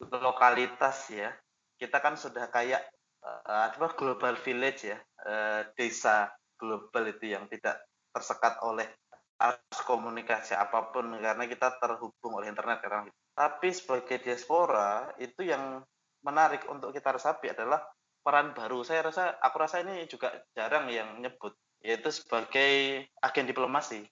[0.09, 1.31] lokalitas ya.
[1.77, 2.81] Kita kan sudah kayak
[3.25, 4.99] uh, apa global village ya.
[5.25, 7.81] Uh, desa global itu yang tidak
[8.15, 8.87] tersekat oleh
[9.35, 13.11] arus komunikasi apa pun karena kita terhubung oleh internet sekarang.
[13.35, 15.83] Tapi sebagai diaspora itu yang
[16.23, 17.83] menarik untuk kita resapi adalah
[18.23, 18.87] peran baru.
[18.87, 21.53] Saya rasa aku rasa ini juga jarang yang nyebut
[21.85, 24.09] yaitu sebagai agen diplomasi,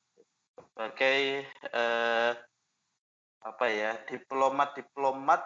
[0.61, 2.33] sebagai eh,
[3.43, 5.43] apa ya diplomat diplomat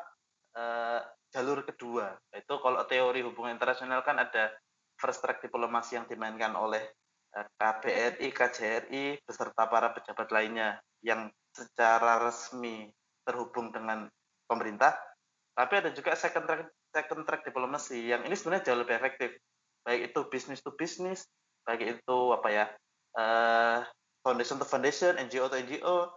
[0.52, 1.00] uh,
[1.32, 2.12] jalur kedua.
[2.32, 4.52] Itu kalau teori hubungan internasional kan ada
[4.96, 12.20] first track diplomasi yang dimainkan oleh eh, KBRI, KJRI beserta para pejabat lainnya yang secara
[12.20, 12.88] resmi
[13.26, 14.08] terhubung dengan
[14.48, 14.96] pemerintah.
[15.56, 19.30] Tapi ada juga second track second track diplomasi yang ini sebenarnya jauh lebih efektif.
[19.84, 21.28] Baik itu bisnis to bisnis,
[21.68, 22.64] baik itu apa ya
[23.16, 23.84] uh,
[24.24, 26.08] foundation to foundation, NGO to NGO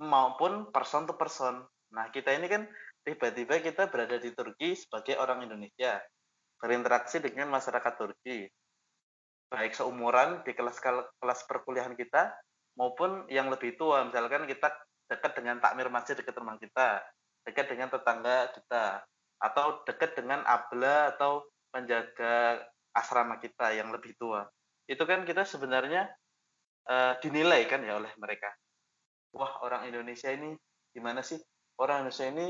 [0.00, 1.64] maupun person to person.
[1.92, 2.68] Nah kita ini kan
[3.04, 6.00] tiba-tiba kita berada di Turki sebagai orang Indonesia,
[6.60, 8.44] berinteraksi dengan masyarakat Turki,
[9.48, 12.32] baik seumuran di kelas kelas perkuliahan kita
[12.76, 14.70] maupun yang lebih tua, misalkan kita
[15.08, 17.00] dekat dengan takmir masjid dekat rumah kita,
[17.48, 19.02] dekat dengan tetangga kita,
[19.40, 24.46] atau dekat dengan abla atau penjaga asrama kita yang lebih tua.
[24.84, 26.10] Itu kan kita sebenarnya
[26.88, 28.50] uh, dinilai kan ya oleh mereka.
[29.36, 30.56] Wah orang Indonesia ini
[30.92, 31.38] gimana sih?
[31.78, 32.46] Orang Indonesia ini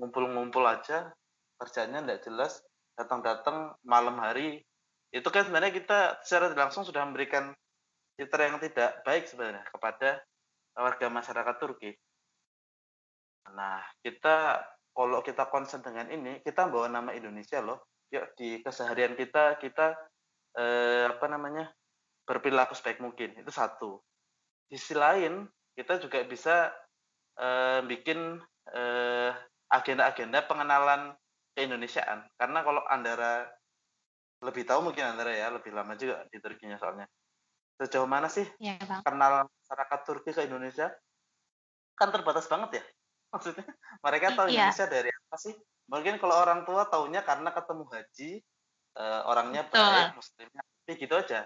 [0.00, 1.12] ngumpul-ngumpul aja
[1.60, 2.52] kerjanya tidak jelas
[2.96, 4.64] datang-datang malam hari
[5.10, 7.50] itu kan sebenarnya kita secara langsung sudah memberikan
[8.14, 10.22] citra yang tidak baik sebenarnya kepada
[10.78, 11.90] warga masyarakat Turki.
[13.50, 14.62] Nah, kita
[14.94, 17.90] kalau kita concern dengan ini, kita bawa nama Indonesia loh.
[18.10, 19.94] Yuk di keseharian kita kita
[20.58, 21.70] eh, apa namanya
[22.26, 24.02] berperilaku sebaik mungkin itu satu.
[24.66, 25.46] Di sisi lain
[25.78, 26.74] kita juga bisa
[27.38, 28.38] eh, bikin
[28.74, 29.30] eh,
[29.70, 31.14] agenda-agenda pengenalan
[31.54, 32.26] keindonesiaan.
[32.34, 33.46] Karena kalau Andara
[34.40, 37.04] lebih tahu mungkin Andara ya, lebih lama juga di Turkinya soalnya.
[37.80, 39.00] Sejauh mana sih ya, bang.
[39.04, 40.92] kenal masyarakat Turki ke Indonesia?
[41.96, 42.84] Kan terbatas banget ya.
[43.32, 43.64] Maksudnya
[44.04, 44.68] mereka tahu iya.
[44.68, 45.54] Indonesia dari apa sih?
[45.90, 48.30] Mungkin kalau orang tua taunya karena ketemu haji,
[48.96, 49.80] uh, orangnya Betul.
[49.90, 51.40] baik, muslimnya, tapi gitu aja.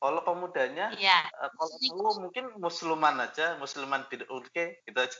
[0.00, 1.28] Kalau pemudanya, ya.
[1.36, 5.18] uh, kalau tahu mungkin musliman aja, musliman bid'ulke, gitu aja.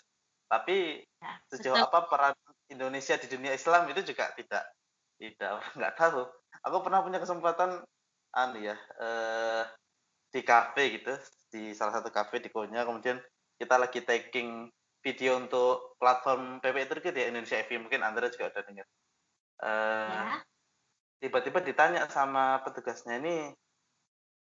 [0.50, 1.88] Tapi ya, sejauh betul.
[1.90, 2.34] apa peran
[2.70, 4.64] Indonesia di dunia Islam itu juga tidak
[5.18, 6.22] tidak nggak tahu.
[6.68, 7.80] Aku pernah punya kesempatan
[8.30, 9.64] anu ya eh,
[10.30, 11.14] di kafe gitu
[11.50, 13.18] di salah satu kafe di Konya kemudian
[13.58, 14.70] kita lagi taking
[15.02, 18.86] video untuk platform PP Turki di Indonesia FV mungkin Andra juga udah dengar.
[19.60, 20.22] Eh, ya.
[21.20, 23.52] Tiba-tiba ditanya sama petugasnya ini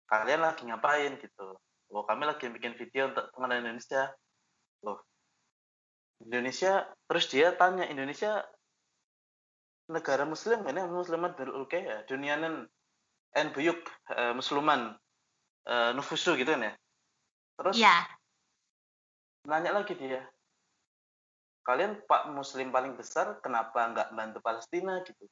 [0.05, 1.57] kalian lagi ngapain gitu.
[1.89, 4.13] Oh kami lagi bikin video untuk pengenalan Indonesia.
[4.85, 5.01] Loh
[6.21, 8.43] Indonesia terus dia tanya Indonesia
[9.89, 12.69] negara muslim ini muslimat berul ya dunianen
[13.33, 13.81] en buyuk
[14.13, 14.93] uh, musliman
[15.65, 16.73] uh, nufusu gitu kan ya.
[17.59, 18.05] Terus yeah.
[19.49, 20.21] nanya lagi dia
[21.65, 25.01] kalian pak muslim paling besar kenapa nggak bantu Palestina?
[25.05, 25.25] gitu.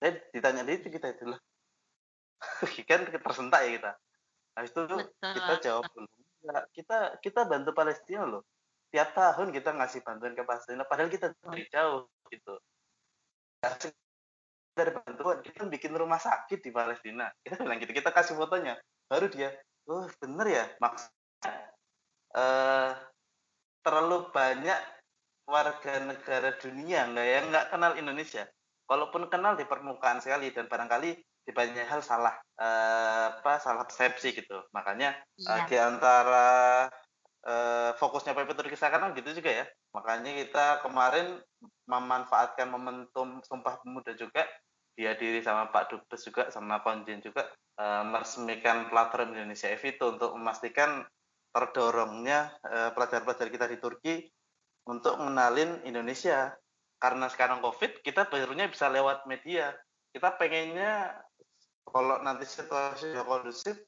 [0.00, 1.40] Saya ditanya itu kita itu lah
[2.88, 3.92] kan tersentak ya kita.
[4.56, 5.32] Habis itu Betul.
[5.36, 5.84] kita jawab
[6.44, 8.44] ya, kita kita bantu Palestina loh.
[8.90, 12.58] Tiap tahun kita ngasih bantuan ke Palestina padahal kita dari jauh gitu
[14.80, 17.28] dari bantuan kita bikin rumah sakit di Palestina.
[17.44, 18.80] Kita bilang gitu kita kasih fotonya.
[19.06, 19.52] Baru dia
[19.90, 21.50] oh bener ya maksudnya
[22.36, 22.94] uh,
[23.82, 24.80] terlalu banyak
[25.44, 27.38] warga negara dunia nggak ya?
[27.50, 28.44] Nggak kenal Indonesia.
[28.88, 34.32] Walaupun kenal di permukaan sekali dan barangkali di banyak hal salah uh, apa salah persepsi
[34.34, 34.64] gitu.
[34.72, 35.50] Makanya iya.
[35.52, 36.48] uh, di antara
[37.46, 39.64] uh, fokusnya PP Turki sekarang gitu juga ya.
[39.96, 41.40] Makanya kita kemarin
[41.88, 44.44] memanfaatkan momentum Sumpah Pemuda juga
[44.98, 47.48] dihadiri sama Pak Dubes juga sama Konjen juga
[47.80, 51.06] uh, meresmikan platform Indonesia itu untuk memastikan
[51.50, 54.14] terdorongnya uh, pelajar-pelajar kita di Turki
[54.86, 56.52] untuk mengenalin Indonesia.
[57.00, 59.72] Karena sekarang COVID kita barunya bisa lewat media.
[60.12, 61.16] Kita pengennya
[61.88, 63.80] kalau nanti situasi kondusif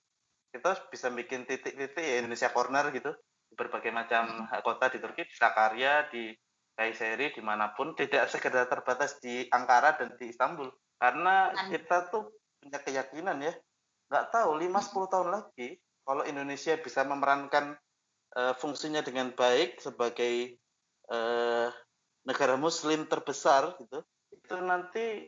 [0.53, 3.12] kita bisa bikin titik-titik ya Indonesia Corner gitu
[3.55, 6.33] berbagai macam kota di Turki di Sakarya di
[6.73, 10.73] Kayseri di mana pun tidak sekedar terbatas di Ankara dan di Istanbul.
[10.97, 13.53] Karena kita tuh punya keyakinan ya,
[14.09, 15.69] nggak tahu 5-10 tahun lagi
[16.03, 17.79] kalau Indonesia bisa memerankan
[18.38, 20.59] uh, fungsinya dengan baik sebagai
[21.11, 21.71] uh,
[22.27, 25.27] negara Muslim terbesar gitu, itu nanti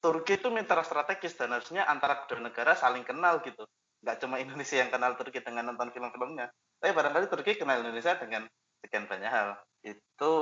[0.00, 3.68] Turki itu mitra strategis dan harusnya antara kedua negara saling kenal gitu.
[4.00, 6.48] Nggak cuma Indonesia yang kenal Turki dengan nonton film-filmnya,
[6.84, 8.44] tapi barangkali Turki kenal Indonesia dengan
[8.84, 9.56] sekian banyak hal.
[9.80, 10.32] Itu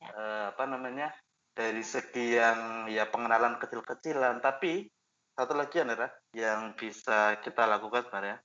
[0.00, 0.08] ya.
[0.16, 1.12] uh, apa namanya?
[1.52, 4.88] dari segi yang ya pengenalan kecil-kecilan tapi
[5.36, 8.40] satu lagi Andra yang bisa kita lakukan sebenarnya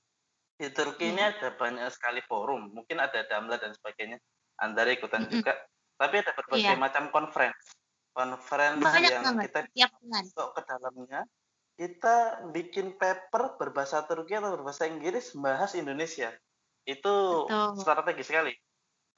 [0.60, 1.12] di Turki hmm.
[1.16, 4.20] ini ada banyak sekali forum mungkin ada Damla dan sebagainya
[4.60, 5.32] Anda ikutan hmm.
[5.32, 5.56] juga
[5.96, 6.76] tapi ada berbagai yeah.
[6.76, 7.80] macam conference
[8.12, 9.56] conference banyak yang banget.
[9.64, 11.20] kita masuk ke dalamnya
[11.78, 12.16] kita
[12.52, 16.28] bikin paper berbahasa Turki atau berbahasa Inggris membahas Indonesia
[16.88, 17.68] itu Betul.
[17.84, 18.52] strategi sekali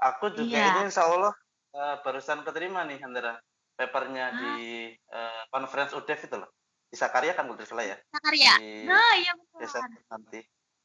[0.02, 0.74] aku juga yeah.
[0.82, 1.30] ini insya Allah
[1.76, 3.38] uh, barusan keterima nih Andra
[3.80, 4.36] papernya ah.
[4.36, 4.52] di
[4.92, 6.52] uh, conference UDEF itu loh.
[6.92, 7.96] Di Sakarya kan betul salah ya?
[8.12, 8.52] Sakarya.
[8.60, 9.80] Di nah, iya betul.
[10.12, 10.40] Nanti.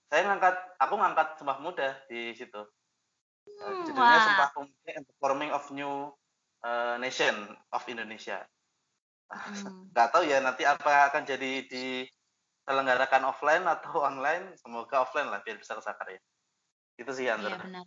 [0.08, 2.62] Saya ngangkat, aku ngangkat Sumpah Muda di situ.
[3.46, 4.26] Eh, hmm, judulnya wow.
[4.32, 6.14] Sumpah Pemuda and the Forming of New
[6.64, 7.36] uh, Nation
[7.74, 8.40] of Indonesia.
[9.28, 9.90] Hmm.
[9.92, 12.06] Gak tahu ya nanti apa akan jadi di
[12.64, 14.54] selenggarakan offline atau online.
[14.62, 16.22] Semoga offline lah biar bisa ke Sakarya.
[16.96, 17.56] Itu sih Andra.
[17.56, 17.86] Iya benar.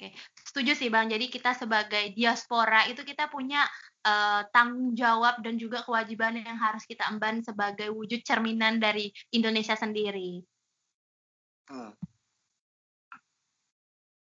[0.00, 0.16] Oke,
[0.48, 1.12] setuju sih Bang.
[1.12, 3.68] Jadi kita sebagai diaspora itu kita punya
[4.08, 9.76] uh, tanggung jawab dan juga kewajiban yang harus kita emban sebagai wujud cerminan dari Indonesia
[9.76, 10.40] sendiri.
[11.68, 11.92] Hmm.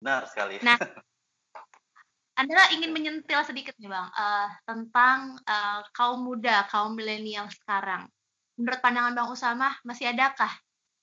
[0.01, 0.65] Benar sekali.
[0.65, 0.81] Nah,
[2.41, 8.09] Anda ingin menyentil sedikit nih Bang uh, tentang uh, kaum muda, kaum milenial sekarang.
[8.57, 10.49] Menurut pandangan Bang Usama, masih adakah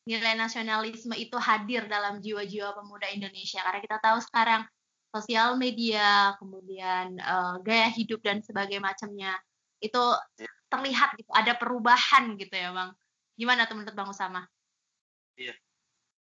[0.03, 4.67] nilai nasionalisme itu hadir dalam jiwa-jiwa pemuda Indonesia karena kita tahu sekarang
[5.13, 9.33] sosial media kemudian uh, gaya hidup dan sebagainya macamnya
[9.79, 10.03] itu
[10.67, 12.91] terlihat gitu ada perubahan gitu ya bang
[13.33, 14.41] gimana tuh menurut bang Usama?
[15.33, 15.53] Iya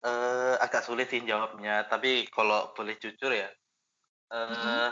[0.03, 3.49] uh, agak sulit sih jawabnya tapi kalau boleh jujur ya
[4.31, 4.87] uh, mm-hmm.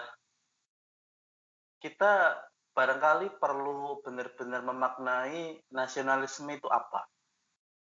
[1.83, 2.41] kita
[2.75, 7.07] barangkali perlu benar-benar memaknai nasionalisme itu apa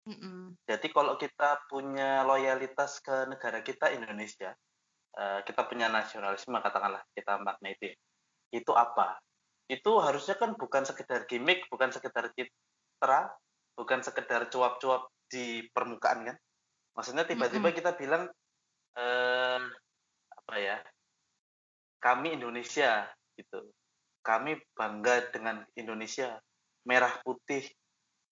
[0.06, 0.54] Mm-mm.
[0.62, 4.54] Jadi kalau kita punya loyalitas ke negara kita Indonesia,
[5.18, 7.96] uh, kita punya nasionalisme katakanlah kita makna itu, ya.
[8.62, 9.18] itu apa?
[9.66, 13.34] Itu harusnya kan bukan sekedar gimmick, bukan sekedar citra,
[13.74, 16.36] bukan sekedar cuap-cuap di permukaan kan?
[16.94, 17.78] Maksudnya tiba-tiba mm-hmm.
[17.82, 18.30] kita bilang
[18.94, 19.60] uh,
[20.30, 20.78] apa ya?
[21.98, 23.74] Kami Indonesia gitu.
[24.22, 26.38] Kami bangga dengan Indonesia,
[26.86, 27.66] merah putih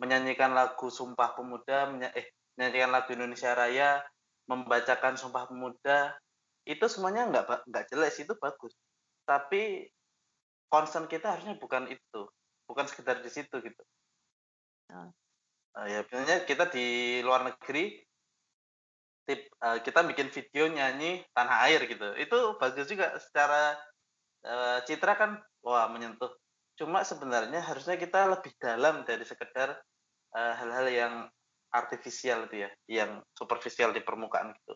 [0.04, 2.28] menyanyikan lagu Sumpah Pemuda, eh
[2.60, 4.04] menyanyikan lagu Indonesia Raya,
[4.44, 6.12] membacakan Sumpah Pemuda,
[6.68, 8.76] itu semuanya nggak nggak jelas itu bagus.
[9.24, 9.88] Tapi
[10.68, 12.28] concern kita harusnya bukan itu,
[12.68, 13.82] bukan sekedar di situ gitu.
[14.92, 15.08] Oh.
[15.74, 17.98] Uh, ya biasanya kita di luar negeri
[19.26, 23.74] tip uh, kita bikin video nyanyi tanah air gitu itu bagus juga secara
[24.46, 26.30] uh, citra kan wah menyentuh
[26.74, 29.78] Cuma sebenarnya harusnya kita lebih dalam dari sekedar
[30.34, 31.14] hal-hal uh, yang
[31.70, 34.74] artifisial itu ya, yang superficial di permukaan gitu.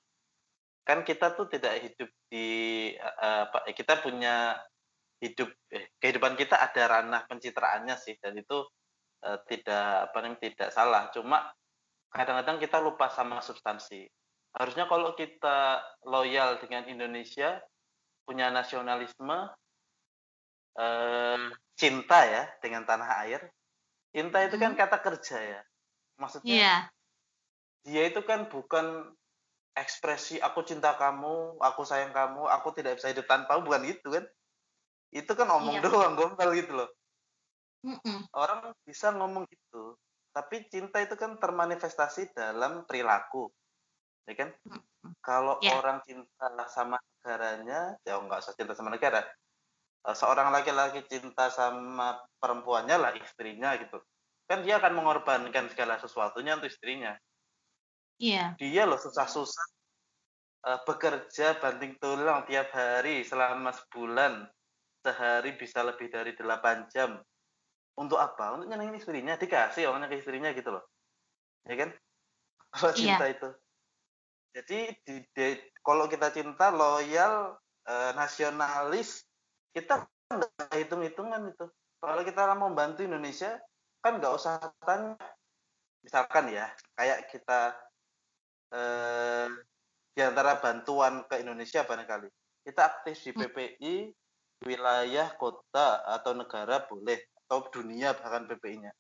[0.87, 2.49] Kan kita tuh tidak hidup di
[2.97, 4.57] uh, apa kita punya
[5.19, 8.63] hidup eh, kehidupan kita ada ranah pencitraannya sih dan itu
[9.27, 11.51] uh, tidak apa namanya tidak salah cuma
[12.15, 14.07] kadang-kadang kita lupa sama substansi
[14.55, 17.59] harusnya kalau kita loyal dengan Indonesia
[18.23, 19.51] punya nasionalisme
[20.79, 21.39] uh,
[21.75, 23.43] cinta ya dengan tanah air
[24.15, 24.81] cinta itu kan hmm.
[24.81, 25.61] kata kerja ya
[26.19, 26.81] maksudnya yeah.
[27.87, 29.17] dia itu kan bukan
[29.79, 34.25] ekspresi aku cinta kamu, aku sayang kamu, aku tidak bisa hidup tanpa bukan gitu kan?
[35.15, 35.85] Itu kan omong iya.
[35.87, 36.91] doang, gombal gitu loh.
[37.87, 38.27] Mm-mm.
[38.35, 39.95] Orang bisa ngomong gitu,
[40.35, 43.55] tapi cinta itu kan termanifestasi dalam perilaku,
[44.27, 44.51] ya kan?
[44.67, 45.15] Mm-mm.
[45.23, 45.79] Kalau yeah.
[45.79, 49.23] orang cinta sama negaranya, ya nggak usah cinta sama negara.
[50.07, 53.99] Eh, seorang laki-laki cinta sama perempuannya lah istrinya gitu,
[54.47, 57.19] kan dia akan mengorbankan segala sesuatunya untuk istrinya.
[58.19, 58.55] Iya.
[58.59, 59.67] Dia loh susah-susah
[60.67, 64.47] uh, bekerja banting tulang tiap hari selama sebulan,
[65.07, 67.19] sehari bisa lebih dari 8 jam.
[67.99, 68.59] Untuk apa?
[68.59, 70.87] Untuk nyenengin istrinya, dikasih orangnya ke istrinya gitu loh.
[71.67, 71.91] Ya kan?
[72.75, 72.99] Kalau iya.
[72.99, 73.49] cinta itu.
[74.57, 75.47] Jadi di, di,
[75.85, 79.28] kalau kita cinta loyal, uh, nasionalis,
[79.73, 81.67] kita nggak hitung-hitungan itu.
[81.99, 83.59] Kalau kita mau membantu Indonesia,
[84.01, 85.19] kan nggak usah tanya.
[86.05, 87.75] Misalkan ya, kayak kita
[88.73, 89.49] eh,
[90.19, 92.27] di antara bantuan ke Indonesia barangkali
[92.67, 93.41] kita aktif di hmm.
[93.41, 93.95] PPI
[94.67, 98.93] wilayah kota atau negara boleh atau dunia bahkan PPI-nya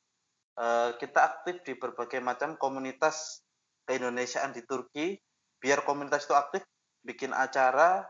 [0.56, 3.42] eh, kita aktif di berbagai macam komunitas
[3.84, 5.18] keindonesiaan di Turki
[5.58, 6.62] biar komunitas itu aktif
[7.02, 8.06] bikin acara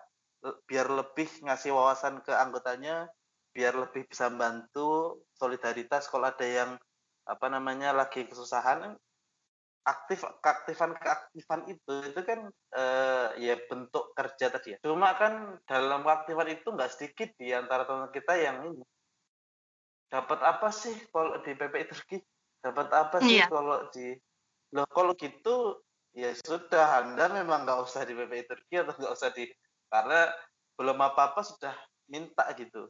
[0.66, 3.10] biar lebih ngasih wawasan ke anggotanya
[3.58, 6.70] biar lebih bisa membantu solidaritas kalau ada yang
[7.26, 8.94] apa namanya lagi kesusahan.
[9.88, 14.78] Aktif keaktifan keaktifan itu itu kan uh, ya bentuk kerja tadi ya.
[14.84, 18.84] Cuma kan dalam keaktifan itu nggak sedikit di antara teman kita yang ini.
[20.12, 22.20] Dapat apa sih kalau di PPI Turki?
[22.60, 23.48] Dapat apa sih iya.
[23.48, 24.12] kalau di
[24.76, 25.80] lo kalau gitu
[26.12, 29.48] ya sudah anda memang nggak usah di PPI Turki atau nggak usah di
[29.88, 30.32] karena
[30.78, 31.74] belum apa apa sudah
[32.08, 32.88] minta gitu.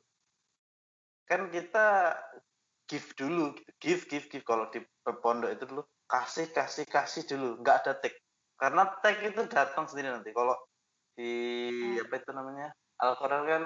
[1.25, 2.17] Kan kita
[2.89, 3.71] give dulu gitu.
[3.81, 4.45] give give give.
[4.47, 7.61] Kalau di pondok itu dulu kasih kasih kasih dulu.
[7.61, 8.15] Nggak ada tag.
[8.59, 10.31] Karena tag itu datang sendiri nanti.
[10.33, 10.57] Kalau
[11.15, 11.33] di
[11.71, 12.05] hmm.
[12.07, 12.69] apa itu namanya?
[12.99, 13.63] Al-Quran kan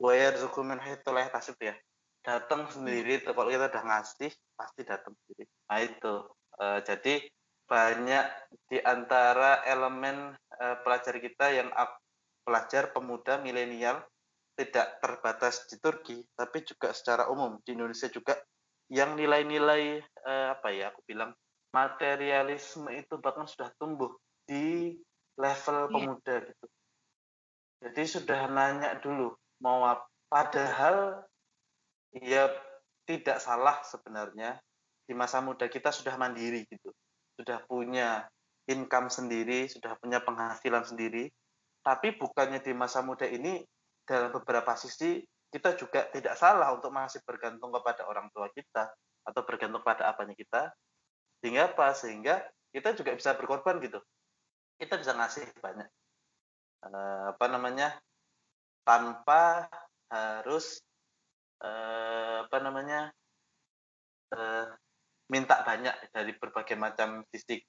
[0.00, 1.72] wayar zukumin hituleh tasib ya.
[2.20, 3.32] Datang sendiri hmm.
[3.32, 5.44] kalau kita udah ngasih pasti datang sendiri.
[5.68, 6.14] Nah itu.
[6.60, 7.24] Uh, jadi
[7.70, 8.26] banyak
[8.68, 11.70] di antara elemen uh, pelajar kita yang
[12.42, 14.00] pelajar pemuda milenial
[14.56, 18.36] tidak terbatas di Turki tapi juga secara umum di Indonesia juga
[18.90, 21.30] yang nilai-nilai uh, apa ya aku bilang
[21.70, 24.10] materialisme itu bahkan sudah tumbuh
[24.44, 24.98] di
[25.38, 25.90] level yeah.
[25.94, 26.66] pemuda gitu.
[27.80, 30.04] Jadi sudah nanya dulu mau apa.
[30.30, 31.26] Padahal
[32.14, 32.50] ya
[33.02, 34.62] tidak salah sebenarnya
[35.06, 36.94] di masa muda kita sudah mandiri gitu.
[37.34, 38.28] Sudah punya
[38.70, 41.30] income sendiri, sudah punya penghasilan sendiri.
[41.80, 43.64] Tapi bukannya di masa muda ini
[44.04, 48.86] dalam beberapa sisi kita juga tidak salah untuk masih bergantung kepada orang tua kita
[49.26, 50.70] atau bergantung pada apanya kita.
[51.42, 51.90] Sehingga apa?
[51.96, 53.98] Sehingga kita juga bisa berkorban gitu.
[54.78, 55.88] Kita bisa ngasih banyak
[56.86, 57.98] uh, apa namanya
[58.86, 59.68] tanpa
[60.10, 60.80] harus
[61.62, 63.12] uh, apa namanya
[64.34, 64.66] uh,
[65.30, 67.60] minta banyak dari berbagai macam sisi.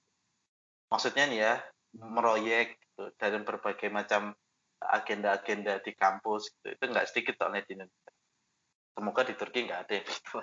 [0.89, 1.53] Maksudnya nih ya
[1.95, 4.37] meroyek gitu, dari berbagai macam
[4.81, 6.67] agenda-agenda di kampus gitu.
[6.77, 8.11] itu nggak sedikit soalnya di Indonesia
[8.93, 10.37] semoga di Turki nggak ada gitu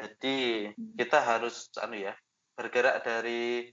[0.00, 0.96] Jadi hmm.
[0.96, 2.16] kita harus anu ya
[2.56, 3.68] bergerak dari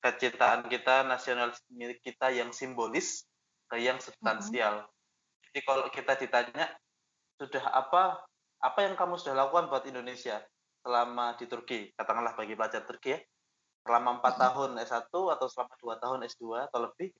[0.00, 3.28] kecintaan kita nasionalisme kita yang simbolis
[3.68, 4.88] ke yang substansial.
[4.88, 4.92] Hmm.
[5.50, 6.66] Jadi kalau kita ditanya
[7.36, 8.24] sudah apa
[8.64, 10.40] apa yang kamu sudah lakukan buat Indonesia
[10.80, 13.20] selama di Turki, katakanlah bagi pelajar Turki ya,
[13.86, 14.42] selama empat hmm.
[14.42, 17.14] tahun S1 atau selama dua tahun S2 atau lebih,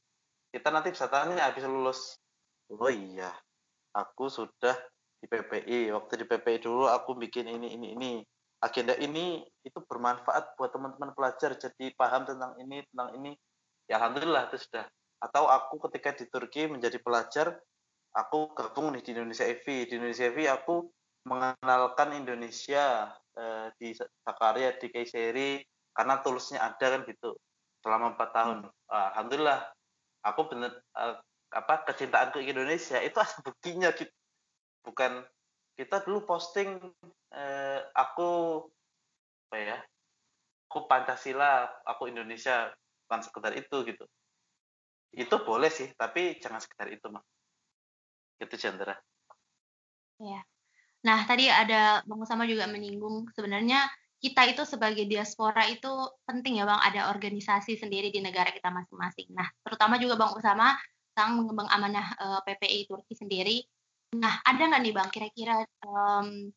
[0.51, 2.19] kita nanti bisa tanya habis lulus.
[2.67, 3.31] Oh iya,
[3.95, 4.75] aku sudah
[5.23, 5.95] di PPI.
[5.95, 8.13] Waktu di PPI dulu aku bikin ini ini ini
[8.61, 13.33] agenda ini itu bermanfaat buat teman-teman pelajar jadi paham tentang ini tentang ini
[13.87, 14.89] ya alhamdulillah itu sudah
[15.21, 17.57] atau aku ketika di Turki menjadi pelajar
[18.17, 20.89] aku gabung nih di Indonesia EV di Indonesia EV aku
[21.29, 25.61] mengenalkan Indonesia eh, di Sakarya di Kayseri
[25.97, 27.41] karena tulisnya ada kan gitu
[27.81, 28.59] selama empat tahun.
[28.69, 29.09] Hmm.
[29.17, 29.61] alhamdulillah
[30.21, 31.17] aku bener eh,
[31.57, 34.13] apa kecintaanku ke Indonesia itu ada buktinya gitu.
[34.85, 35.25] Bukan
[35.81, 36.77] kita dulu posting
[37.33, 38.61] eh, aku
[39.49, 39.79] apa ya
[40.69, 42.69] aku Pancasila aku Indonesia
[43.09, 44.05] bukan sekedar itu gitu.
[45.17, 47.25] Itu boleh sih tapi jangan sekedar itu mah
[48.37, 48.93] itu Chandra.
[50.21, 50.45] Iya.
[51.07, 53.87] Nah, tadi ada Bang Usama juga menyinggung sebenarnya
[54.27, 55.87] kita itu sebagai diaspora itu
[56.27, 59.31] penting ya Bang, ada organisasi sendiri di negara kita masing-masing.
[59.31, 60.75] Nah, terutama juga Bang Usama
[61.15, 63.63] sang mengembang amanah uh, eh, PPI Turki sendiri.
[64.19, 66.51] Nah, ada nggak nih Bang kira-kira um,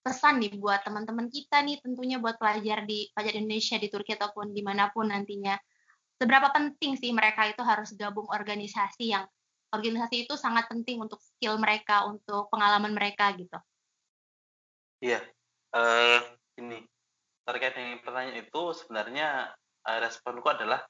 [0.00, 4.56] pesan nih buat teman-teman kita nih tentunya buat pelajar di pelajar Indonesia di Turki ataupun
[4.56, 5.60] di mana pun nantinya
[6.16, 9.28] seberapa penting sih mereka itu harus gabung organisasi yang
[9.76, 13.60] organisasi itu sangat penting untuk skill mereka untuk pengalaman mereka gitu
[15.04, 15.20] iya
[15.76, 16.20] uh,
[16.56, 16.89] ini
[17.50, 19.50] terkait dengan pertanyaan itu sebenarnya
[19.84, 20.80] uh, responku adalah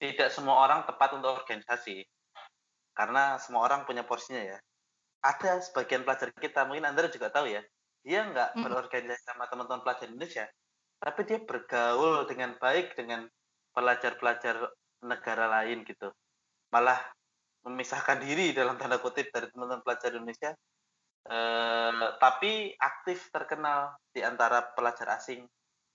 [0.00, 2.06] tidak semua orang tepat untuk organisasi
[2.96, 4.58] karena semua orang punya porsinya ya
[5.22, 7.62] ada sebagian pelajar kita mungkin anda juga tahu ya
[8.08, 8.62] dia nggak hmm.
[8.64, 10.48] berorganisasi sama teman-teman pelajar Indonesia,
[10.96, 13.28] tapi dia bergaul dengan baik dengan
[13.76, 14.64] pelajar-pelajar
[15.04, 16.08] negara lain gitu.
[16.72, 16.98] Malah
[17.68, 20.50] memisahkan diri dalam tanda kutip dari teman-teman pelajar Indonesia,
[21.28, 25.44] eh, tapi aktif terkenal di antara pelajar asing.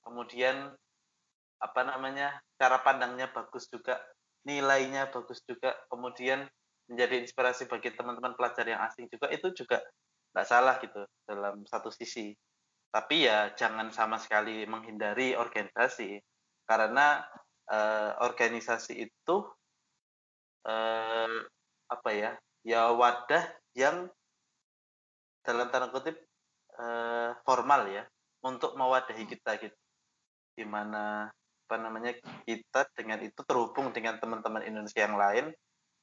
[0.03, 0.71] Kemudian
[1.63, 3.99] apa namanya cara pandangnya bagus juga,
[4.43, 6.43] nilainya bagus juga, kemudian
[6.91, 9.79] menjadi inspirasi bagi teman-teman pelajar yang asing juga itu juga
[10.35, 12.35] nggak salah gitu dalam satu sisi.
[12.93, 16.19] Tapi ya jangan sama sekali menghindari organisasi
[16.67, 17.25] karena
[17.71, 19.35] uh, organisasi itu
[20.67, 21.37] uh,
[21.89, 22.31] apa ya
[22.63, 23.43] ya wadah
[23.75, 24.07] yang
[25.43, 26.15] dalam tanda kutip
[26.79, 28.07] uh, formal ya
[28.43, 29.82] untuk mewadahi kita gitu
[30.53, 31.29] di mana
[31.63, 32.13] apa namanya
[32.45, 35.45] kita dengan itu terhubung dengan teman-teman Indonesia yang lain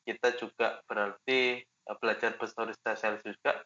[0.03, 1.63] kita juga berarti
[2.01, 3.63] belajar bersosialisasi juga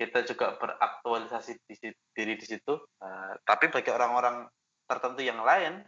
[0.00, 1.76] kita juga beraktualisasi di,
[2.16, 2.72] diri di situ.
[3.04, 4.48] Uh, tapi bagi orang-orang
[4.88, 5.84] tertentu yang lain,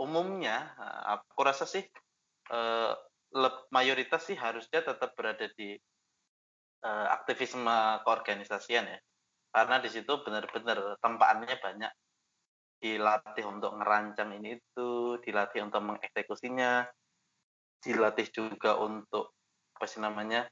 [0.00, 1.84] umumnya uh, aku rasa sih
[2.48, 2.96] uh,
[3.68, 5.76] mayoritas sih harusnya tetap berada di
[6.88, 8.98] uh, aktivisme keorganisasian ya.
[9.52, 11.92] Karena di situ benar-benar tempaannya banyak
[12.84, 16.84] dilatih untuk ngerancang ini itu, dilatih untuk mengeksekusinya,
[17.80, 19.32] dilatih juga untuk
[19.72, 20.44] apa sih namanya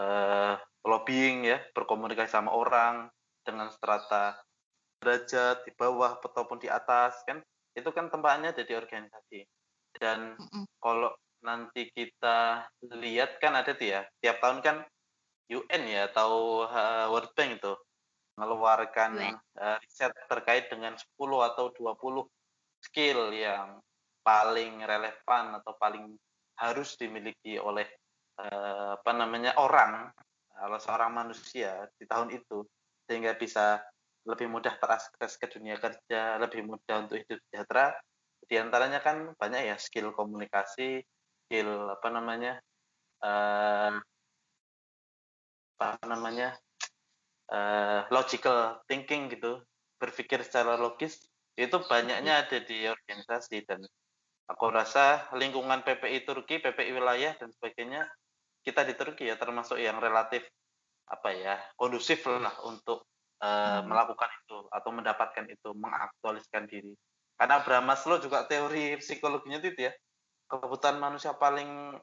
[0.00, 0.56] uh,
[0.88, 3.12] lobbying ya, berkomunikasi sama orang
[3.44, 4.40] dengan strata
[5.04, 7.44] derajat di bawah ataupun di atas kan?
[7.76, 9.44] Itu kan tempatnya ada di organisasi.
[9.92, 10.64] Dan mm -mm.
[10.80, 11.12] kalau
[11.44, 12.64] nanti kita
[12.96, 14.76] lihat kan ada tuh ya tiap tahun kan
[15.52, 17.72] UN ya atau uh, World Bank itu
[18.36, 22.24] mengeluarkan uh, riset terkait dengan 10 atau 20
[22.84, 23.80] skill yang
[24.20, 26.12] paling relevan atau paling
[26.60, 27.88] harus dimiliki oleh
[28.40, 30.12] uh, apa namanya orang
[30.56, 32.64] kalau seorang manusia di tahun itu
[33.04, 33.80] sehingga bisa
[34.26, 37.94] lebih mudah terakses ke dunia kerja, lebih mudah untuk hidup sejahtera.
[38.42, 40.98] Di antaranya kan banyak ya skill komunikasi,
[41.46, 42.58] skill apa namanya,
[43.22, 43.94] uh,
[45.78, 46.58] apa namanya,
[47.50, 49.62] uh, logical thinking gitu,
[49.98, 51.22] berpikir secara logis
[51.56, 53.66] itu banyaknya ada di organisasi.
[53.66, 53.80] Dan
[54.50, 58.06] aku rasa lingkungan PPI Turki, PPI wilayah dan sebagainya
[58.66, 60.42] kita di Turki ya termasuk yang relatif
[61.06, 63.06] apa ya kondusif lah untuk
[63.38, 63.86] uh, hmm.
[63.86, 66.92] melakukan itu atau mendapatkan itu mengaktualiskan diri.
[67.36, 69.92] Karena Abraham Maslow juga teori psikologinya itu ya
[70.48, 71.94] kebutuhan manusia paling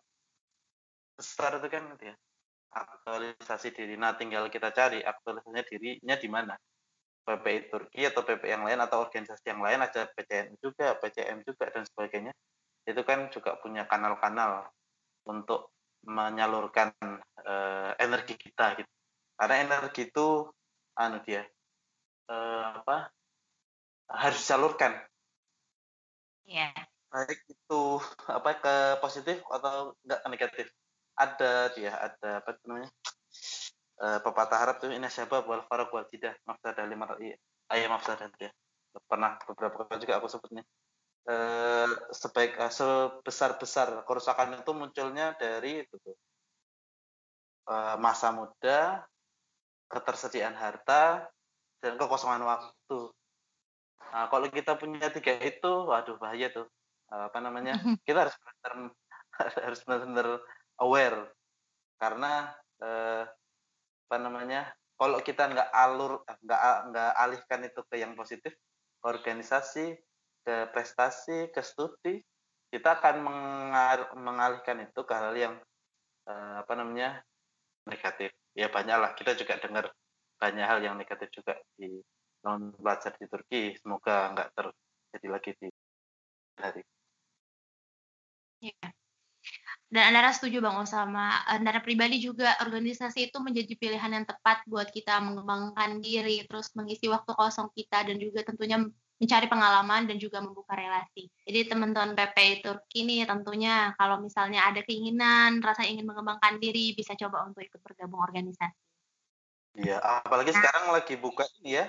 [1.18, 2.16] besar itu kan gitu ya
[2.74, 6.56] aktualisasi diri nah tinggal kita cari aktualisasinya dirinya di mana
[7.24, 11.72] PPI Turki atau PPI yang lain atau organisasi yang lain ada PCN juga PCM juga
[11.72, 12.34] dan sebagainya
[12.84, 14.68] itu kan juga punya kanal-kanal
[15.24, 15.72] untuk
[16.04, 16.92] menyalurkan
[17.48, 18.92] uh, energi kita gitu.
[19.40, 20.52] Karena energi itu
[21.00, 21.48] anu dia
[22.28, 23.08] uh, apa
[24.12, 25.00] harus disalurkan.
[26.44, 26.76] Iya.
[26.76, 26.84] Yeah.
[27.14, 27.84] Baik itu
[28.26, 30.68] apa ke positif atau enggak ke negatif.
[31.14, 32.90] Ada dia, ada apa namanya?
[34.02, 37.06] Uh, pepatah Arab tuh ini siapa wal farq wal tidak mafsadah lima
[37.70, 38.50] ayat mafsadah dia.
[39.06, 40.66] Pernah beberapa kali juga aku sebutnya
[41.28, 46.16] eh, sebaik eh, sebesar-besar kerusakan itu munculnya dari itu tuh,
[47.72, 49.04] eh, masa muda,
[49.88, 51.28] ketersediaan harta,
[51.80, 53.00] dan kekosongan waktu.
[54.14, 56.68] Nah, kalau kita punya tiga itu, waduh bahaya tuh.
[57.12, 57.74] Eh, apa namanya?
[58.08, 58.94] Kita harus benar
[59.66, 60.28] harus benar-benar
[60.82, 61.30] aware
[62.02, 63.24] karena eh,
[64.08, 64.70] apa namanya?
[64.94, 66.62] Kalau kita nggak alur, nggak
[66.94, 68.54] nggak alihkan itu ke yang positif,
[69.04, 69.98] organisasi
[70.44, 72.20] ke prestasi, ke studi,
[72.70, 73.24] kita akan
[74.20, 75.56] mengalihkan itu ke hal yang
[76.28, 77.24] uh, apa namanya
[77.88, 78.36] negatif.
[78.54, 79.90] Ya banyaklah kita juga dengar
[80.38, 81.90] banyak hal yang negatif juga di
[82.44, 83.74] non belajar di Turki.
[83.80, 85.70] Semoga nggak terjadi lagi di
[86.60, 86.84] hari.
[88.64, 88.93] Ya.
[89.94, 94.90] Dan Andara setuju Bang Osama, Andara pribadi juga organisasi itu menjadi pilihan yang tepat buat
[94.90, 98.82] kita mengembangkan diri, terus mengisi waktu kosong kita dan juga tentunya
[99.22, 101.30] mencari pengalaman dan juga membuka relasi.
[101.46, 107.14] Jadi teman-teman PP Turki ini tentunya kalau misalnya ada keinginan, rasa ingin mengembangkan diri, bisa
[107.14, 108.74] coba untuk ikut bergabung organisasi.
[109.78, 110.58] Iya, apalagi nah.
[110.58, 111.86] sekarang lagi buka ya.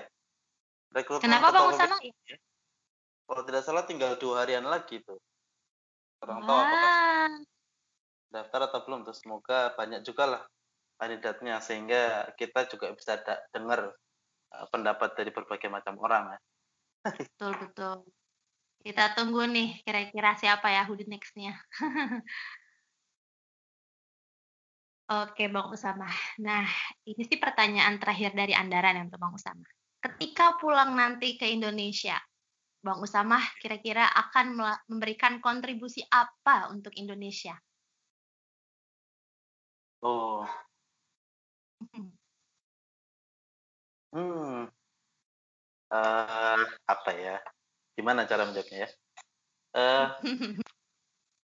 [0.93, 1.97] Rekrutmen Kenapa Bang Usama?
[2.05, 2.37] Ya.
[3.25, 5.17] Kalau tidak salah tinggal dua harian lagi tuh.
[6.21, 6.93] Kurang tahu apakah
[8.29, 10.43] daftar atau belum terus semoga banyak juga lah
[10.95, 13.19] kandidatnya sehingga kita juga bisa
[13.51, 13.91] dengar
[14.55, 16.39] uh, pendapat dari berbagai macam orang ya.
[17.05, 18.07] Betul betul.
[18.85, 21.57] Kita tunggu nih kira-kira siapa ya the next-nya.
[25.05, 26.09] Oke Bang Usama.
[26.41, 26.65] Nah
[27.05, 29.65] ini sih pertanyaan terakhir dari Andaran untuk Bang Usama.
[30.01, 32.17] Ketika pulang nanti ke Indonesia,
[32.81, 34.57] Bang Usama kira-kira akan
[34.89, 37.57] memberikan kontribusi apa untuk Indonesia?
[40.03, 40.47] Oh.
[44.15, 44.71] Hmm.
[45.91, 47.37] Uh, apa ya?
[47.95, 48.89] Gimana cara menjawabnya ya?
[49.75, 50.07] Uh,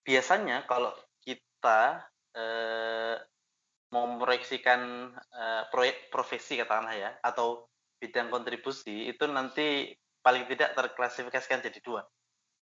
[0.09, 0.93] biasanya kalau
[1.24, 2.05] kita
[2.36, 3.16] uh,
[3.91, 7.68] mau memproyeksikan uh, proyek profesi katakanlah ya, atau
[8.01, 9.93] bidang kontribusi itu nanti
[10.24, 12.03] paling tidak terklasifikasikan jadi dua.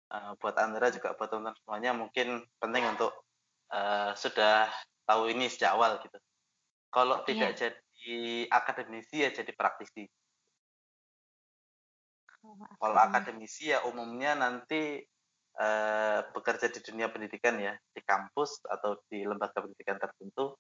[0.08, 3.12] Uh, buat Anda juga buat teman-teman semuanya mungkin penting untuk
[3.76, 4.72] uh, sudah
[5.08, 6.20] tahu ini sejak awal gitu.
[6.92, 7.26] Kalau yeah.
[7.26, 8.18] tidak jadi
[8.52, 10.04] akademisi ya jadi praktisi.
[12.44, 15.02] Oh, Kalau akademisi ya umumnya nanti
[15.60, 20.56] uh, bekerja di dunia pendidikan ya di kampus atau di lembaga pendidikan tertentu.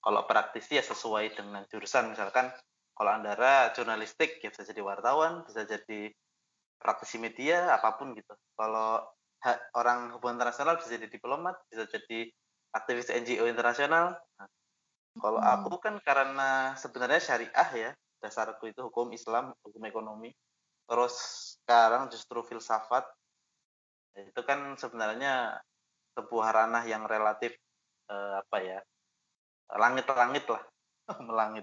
[0.00, 2.48] Kalau praktisi ya sesuai dengan jurusan misalkan
[2.96, 6.12] kalau Andara jurnalistik ya bisa jadi wartawan, bisa jadi
[6.80, 8.32] praktisi media apa pun gitu.
[8.56, 9.04] Kalau
[9.76, 12.28] orang hubungan internasional bisa jadi diplomat, bisa jadi
[12.70, 14.14] aktivis NGO internasional.
[14.38, 14.48] Nah,
[15.18, 15.52] kalau hmm.
[15.58, 17.90] aku kan karena sebenarnya syariah ya,
[18.22, 20.30] dasarku itu hukum Islam, hukum ekonomi.
[20.86, 21.14] Terus
[21.62, 23.06] sekarang justru filsafat.
[24.14, 25.58] Itu kan sebenarnya
[26.18, 27.54] sebuah ranah yang relatif
[28.10, 28.80] eh, apa ya?
[29.70, 30.62] langit-langit lah,
[31.30, 31.62] melangit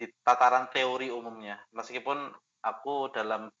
[0.00, 1.60] di tataran teori umumnya.
[1.76, 2.32] Meskipun
[2.64, 3.52] aku dalam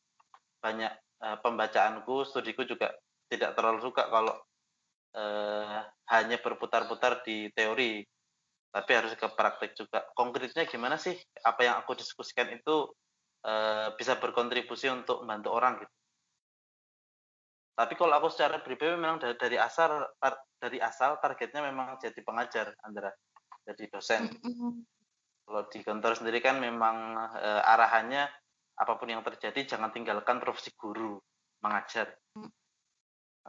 [0.64, 2.92] banyak eh, pembacaanku, studiku juga
[3.28, 4.32] tidak terlalu suka kalau
[5.16, 5.80] eh,
[6.12, 8.04] hanya berputar-putar di teori,
[8.70, 10.04] tapi harus ke praktek juga.
[10.12, 12.92] Konkretnya gimana sih apa yang aku diskusikan itu
[13.42, 15.94] eh, bisa berkontribusi untuk membantu orang gitu.
[17.76, 22.20] Tapi kalau aku secara pribadi memang dari, dari asal tar, dari asal targetnya memang jadi
[22.24, 23.12] pengajar, Andra,
[23.68, 24.32] jadi dosen.
[25.46, 28.24] Kalau di kantor sendiri kan memang eh, arahannya
[28.76, 31.20] apa pun yang terjadi jangan tinggalkan profesi guru
[31.64, 32.12] mengajar.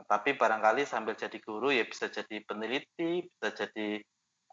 [0.06, 3.98] Tapi barangkali sambil jadi guru ya bisa jadi peneliti, bisa jadi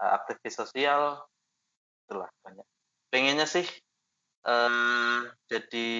[0.00, 1.20] uh, aktivis sosial,
[2.08, 2.64] itulah banyak.
[3.12, 3.66] Pengennya sih
[4.48, 5.90] uh, jadi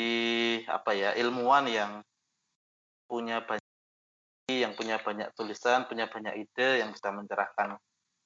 [0.64, 2.01] apa ya ilmuwan yang
[3.05, 3.64] punya banyak
[4.49, 7.80] yang punya banyak tulisan, punya banyak ide yang bisa mencerahkan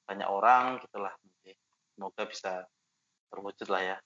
[0.07, 1.15] banyak orang gitulah.
[1.95, 2.63] Semoga bisa
[3.31, 3.97] terwujud lah ya.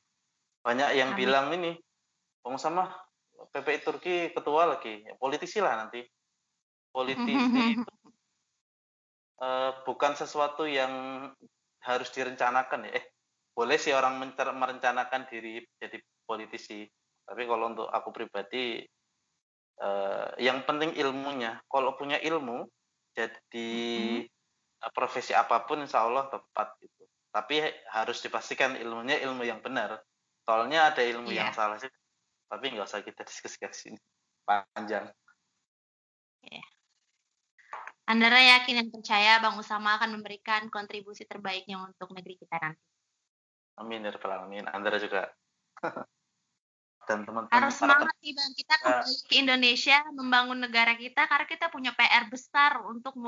[0.66, 1.20] Banyak yang Amin.
[1.20, 1.78] bilang ini,
[2.58, 2.90] sama
[3.54, 6.06] PPI Turki ketua lagi, ya, politisi lah nanti
[6.94, 7.34] politisi
[7.74, 7.90] itu
[9.44, 10.94] uh, bukan sesuatu yang
[11.84, 13.02] harus direncanakan ya.
[13.02, 13.06] Eh,
[13.54, 16.88] boleh sih orang merencanakan diri jadi politisi,
[17.28, 18.82] tapi kalau untuk aku pribadi
[19.84, 21.62] uh, yang penting ilmunya.
[21.68, 22.66] Kalau punya ilmu,
[23.14, 23.72] jadi
[24.26, 24.90] hmm.
[24.96, 27.04] profesi apa pun insya Allah tepat gitu.
[27.34, 27.62] Tapi
[27.94, 30.02] harus dipastikan ilmunya ilmu yang benar.
[30.44, 31.48] Soalnya ada ilmu yeah.
[31.48, 31.90] yang salah sih,
[32.50, 34.00] tapi nggak usah kita diskusikan sini
[34.44, 35.08] panjang.
[36.44, 36.66] Yeah.
[38.04, 42.84] Andara yakin dan percaya Bang Usama akan memberikan kontribusi terbaiknya untuk negeri kita nanti.
[43.80, 44.68] Amin ya rabbal alamin.
[44.68, 45.32] Andara juga.
[47.04, 51.68] dan teman-teman harus semangat nih Bang kita kembali ke Indonesia membangun negara kita karena kita
[51.68, 53.20] punya PR besar untuk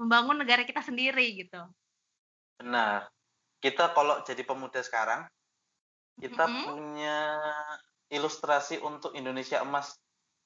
[0.00, 1.60] membangun negara kita sendiri gitu.
[2.60, 3.08] Benar.
[3.60, 5.28] Kita kalau jadi pemuda sekarang
[6.20, 6.64] kita mm -hmm.
[6.64, 7.18] punya
[8.08, 9.96] ilustrasi untuk Indonesia emas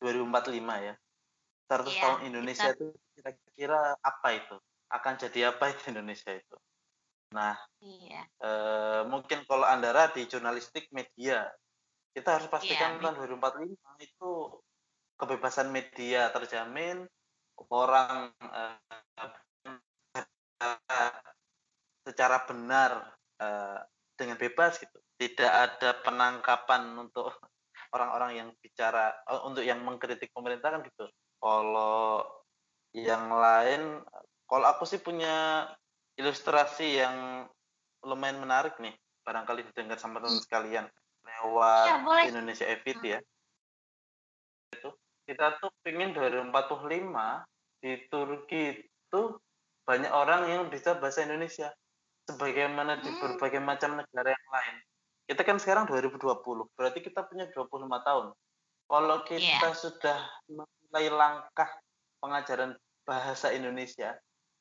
[0.03, 0.95] 2045 ya.
[1.69, 2.81] 100 yeah, tahun Indonesia kita...
[2.81, 4.57] itu kira-kira apa itu?
[4.89, 6.57] Akan jadi apa itu Indonesia itu?
[7.37, 8.25] Nah, iya.
[8.41, 11.45] eh, mungkin kalau Andara di jurnalistik media,
[12.17, 14.31] kita harus pastikan iya, tahun 2045 itu
[15.21, 17.05] kebebasan media terjamin,
[17.69, 18.81] orang eh,
[22.09, 23.13] secara benar
[23.45, 23.81] eh,
[24.17, 24.97] dengan bebas gitu.
[25.21, 27.29] Tidak ada penangkapan untuk
[27.93, 29.13] orang-orang yang bicara
[29.45, 31.05] untuk yang mengkritik pemerintah kan gitu.
[31.39, 32.27] Kalau
[32.95, 34.03] yang lain,
[34.51, 35.69] kalau aku sih punya
[36.19, 37.47] ilustrasi yang
[38.03, 40.87] lumayan menarik nih, barangkali didengar sama teman sekalian
[41.23, 42.25] lewat ya, boleh.
[42.33, 43.19] Indonesia Evit ya.
[44.75, 44.97] Itu
[45.29, 46.51] kita tuh pingin 2045
[47.85, 49.23] di Turki itu
[49.85, 51.73] banyak orang yang bisa bahasa Indonesia
[52.29, 53.21] sebagaimana di hmm.
[53.25, 54.77] berbagai macam negara yang lain.
[55.29, 56.41] Kita kan sekarang 2020,
[56.73, 58.27] berarti kita punya 25 tahun.
[58.89, 59.77] Kalau kita yeah.
[59.77, 60.19] sudah
[60.89, 61.71] mulai langkah
[62.19, 62.75] pengajaran
[63.05, 64.19] bahasa Indonesia,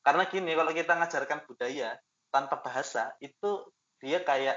[0.08, 1.92] karena gini, kalau kita ngajarkan budaya
[2.32, 3.68] tanpa bahasa, itu
[4.00, 4.56] dia kayak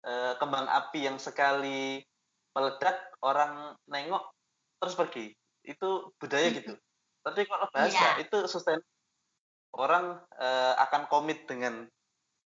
[0.00, 2.00] e, kembang api yang sekali
[2.56, 4.32] meledak, orang nengok,
[4.80, 5.28] terus pergi.
[5.60, 6.72] Itu budaya gitu.
[7.20, 8.24] Tapi kalau bahasa, yeah.
[8.24, 8.80] itu sustain
[9.76, 10.48] orang e,
[10.80, 11.84] akan komit dengan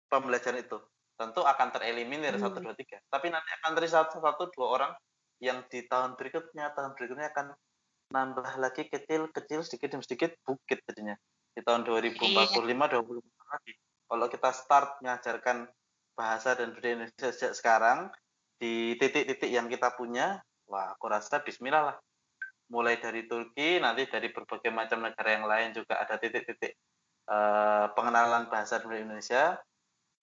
[0.09, 0.81] pembelajaran itu.
[1.21, 2.41] Tentu akan tereliminir hmm.
[2.41, 2.97] satu dua tiga.
[3.13, 4.91] Tapi nanti akan terjadi satu, satu dua orang
[5.45, 7.53] yang di tahun berikutnya, tahun berikutnya akan
[8.15, 11.19] nambah lagi kecil kecil sedikit demi sedikit bukit jadinya
[11.51, 12.87] di tahun 2045 iya.
[12.99, 13.73] 20 lagi.
[14.05, 15.57] Kalau kita start mengajarkan
[16.15, 17.99] bahasa dan budaya Indonesia sejak sekarang
[18.55, 21.97] di titik-titik yang kita punya, wah aku rasa bismillah lah.
[22.71, 26.75] Mulai dari Turki, nanti dari berbagai macam negara yang lain juga ada titik-titik
[27.27, 29.43] uh, pengenalan bahasa dan budaya Indonesia.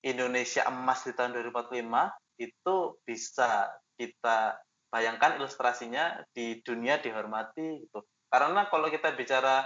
[0.02, 2.76] Indonesia emas di tahun 2045 itu
[3.06, 4.58] bisa kita
[4.92, 8.04] bayangkan ilustrasinya di dunia dihormati gitu.
[8.28, 9.64] Karena kalau kita bicara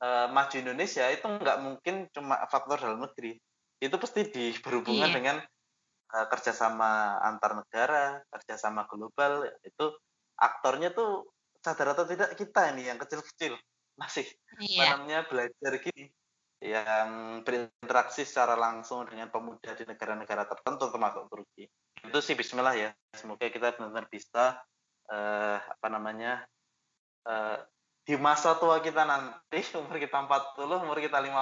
[0.00, 3.36] uh, maju Indonesia itu nggak mungkin cuma faktor dalam negeri
[3.84, 5.16] itu pasti di berhubungan iya.
[5.16, 5.36] dengan
[6.16, 9.86] uh, kerjasama antar negara kerjasama global itu
[10.40, 11.28] aktornya tuh
[11.60, 13.56] sadar atau tidak kita ini yang kecil-kecil
[14.00, 14.26] masih
[14.60, 14.96] iya.
[14.96, 16.10] namanya belajar gini
[16.64, 21.68] yang berinteraksi secara langsung dengan pemuda di negara-negara tertentu termasuk Turki
[22.04, 22.90] itu sih Bismillah ya.
[23.16, 24.60] Semoga kita benar-benar bisa
[25.08, 26.44] uh, apa namanya
[27.28, 27.58] uh,
[28.04, 31.32] di masa tua kita nanti umur kita 40 umur kita 50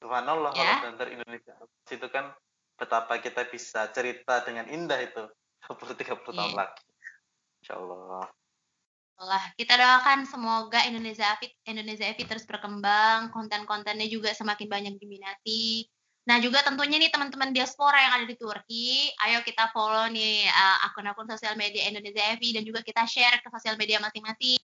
[0.00, 0.80] subhanallah yeah.
[0.82, 1.54] kalau dari Indonesia
[1.92, 2.32] itu kan
[2.80, 5.22] betapa kita bisa cerita dengan indah itu
[5.68, 6.18] 20 30 yeah.
[6.34, 6.84] tahun lagi.
[7.60, 8.26] Insya Allah
[9.20, 15.84] Allah kita doakan semoga Indonesia Fit Indonesia Fit terus berkembang konten-kontennya juga semakin banyak diminati
[16.30, 20.86] Nah juga tentunya nih teman-teman diaspora yang ada di Turki, ayo kita follow nih uh,
[20.86, 24.62] akun-akun sosial media Indonesia FI dan juga kita share ke sosial media masing-masing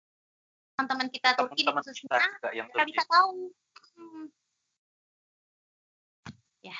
[0.76, 3.48] teman-teman kita Turki teman khususnya kita, yang kita bisa tahu.
[3.96, 4.28] Hmm.
[6.60, 6.76] Ya.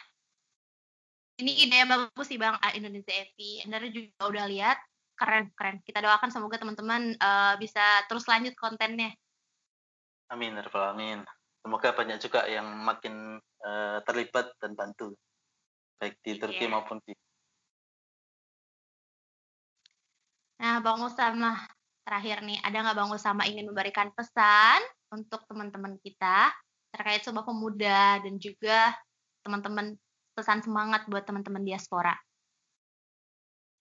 [1.40, 3.64] Ini ide yang bagus sih Bang Indonesia FI.
[3.64, 4.78] Anda juga udah lihat
[5.16, 5.80] keren keren.
[5.80, 9.16] Kita doakan semoga teman-teman uh, bisa terus lanjut kontennya.
[10.28, 11.24] Amin, ya amin.
[11.64, 15.16] Semoga banyak juga yang makin uh, terlibat dan bantu
[15.98, 16.72] baik di Turki yeah.
[16.72, 17.16] maupun di
[20.54, 21.60] Nah, Bang Usama,
[22.08, 24.80] terakhir nih, ada nggak Bang Usama ingin memberikan pesan
[25.12, 26.56] untuk teman-teman kita
[26.94, 28.96] terkait Sumpah Pemuda dan juga
[29.44, 29.92] teman-teman
[30.32, 32.16] pesan semangat buat teman-teman diaspora?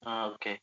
[0.04, 0.56] Ah, oke, okay.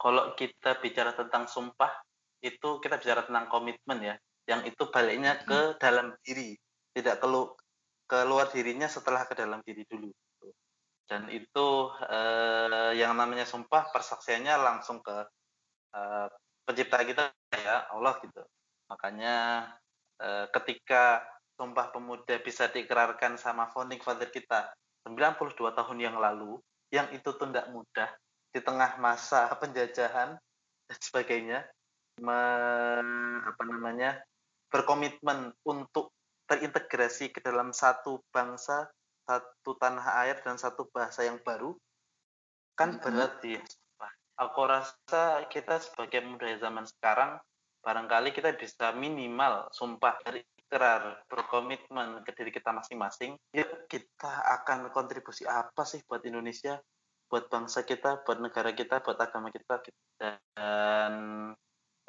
[0.00, 1.92] kalau kita bicara tentang sumpah,
[2.40, 4.14] itu kita bicara tentang komitmen ya,
[4.48, 6.56] yang itu baliknya ke dalam diri,
[6.96, 7.52] tidak kelu
[8.12, 10.12] keluar dirinya setelah ke dalam diri dulu.
[11.08, 11.68] Dan itu
[12.12, 15.16] eh, yang namanya sumpah persaksiannya langsung ke
[15.96, 16.28] eh,
[16.68, 17.24] pencipta kita
[17.56, 18.42] ya Allah gitu
[18.88, 19.68] makanya
[20.20, 24.72] eh, ketika Sumpah Pemuda bisa dikerarkan sama founding father kita
[25.04, 26.56] 92 tahun yang lalu
[26.88, 28.08] yang itu tuh tidak mudah
[28.52, 30.36] di tengah masa penjajahan
[30.88, 31.58] dan sebagainya
[32.20, 32.40] me,
[33.48, 34.20] apa namanya
[34.72, 36.12] berkomitmen untuk
[36.52, 38.92] terintegrasi ke dalam satu bangsa
[39.24, 41.72] satu tanah air dan satu bahasa yang baru
[42.76, 43.62] kan berat ya.
[44.36, 47.40] Aku rasa kita sebagai muda zaman sekarang
[47.80, 53.36] barangkali kita bisa minimal sumpah dari ikrar berkomitmen ke diri kita masing-masing.
[53.52, 56.80] Ya kita akan kontribusi apa sih buat Indonesia
[57.28, 59.80] buat bangsa kita buat negara kita buat agama kita?
[60.16, 61.12] Dan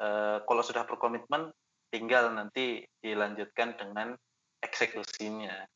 [0.00, 0.08] e,
[0.44, 1.52] kalau sudah berkomitmen
[1.92, 4.16] tinggal nanti dilanjutkan dengan
[4.64, 5.68] eksekusinya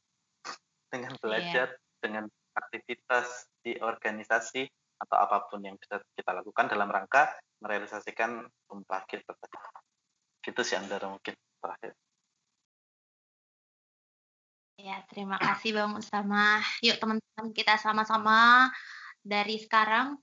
[0.89, 1.21] dengan iya.
[1.21, 2.01] belajar yeah.
[2.01, 2.25] dengan
[2.57, 4.67] aktivitas di organisasi
[4.99, 7.31] atau apa pun yang bisa kita lakukan dalam rangka
[7.63, 9.59] merealisasikan sumpah kita tadi.
[10.43, 11.95] Gitu sih Andara mungkin terakhir.
[14.79, 16.63] Ya, terima kasih Bang Usama.
[16.87, 18.71] Yuk teman-teman kita sama-sama
[19.23, 20.15] dari sekarang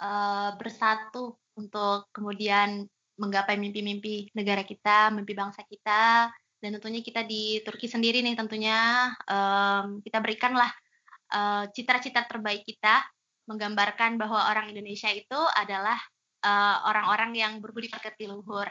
[0.00, 2.88] uh, bersatu untuk kemudian
[3.20, 6.32] menggapai mimpi-mimpi negara kita, mimpi bangsa kita,
[6.64, 10.72] dan tentunya kita di Turki sendiri nih tentunya um, kita berikanlah
[11.36, 13.04] uh, cita-cita terbaik kita
[13.44, 16.00] menggambarkan bahwa orang Indonesia itu adalah
[16.40, 18.64] eh, orang-orang uh, yang berbudi pekerti luhur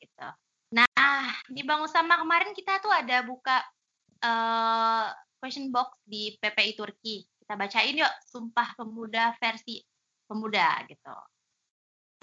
[0.00, 0.28] gitu.
[0.72, 3.60] Nah, di Bang Usama kemarin kita tuh ada buka
[4.24, 7.28] uh, question box di PPI Turki.
[7.36, 9.84] Kita bacain yuk Sumpah Pemuda versi
[10.24, 11.16] pemuda gitu.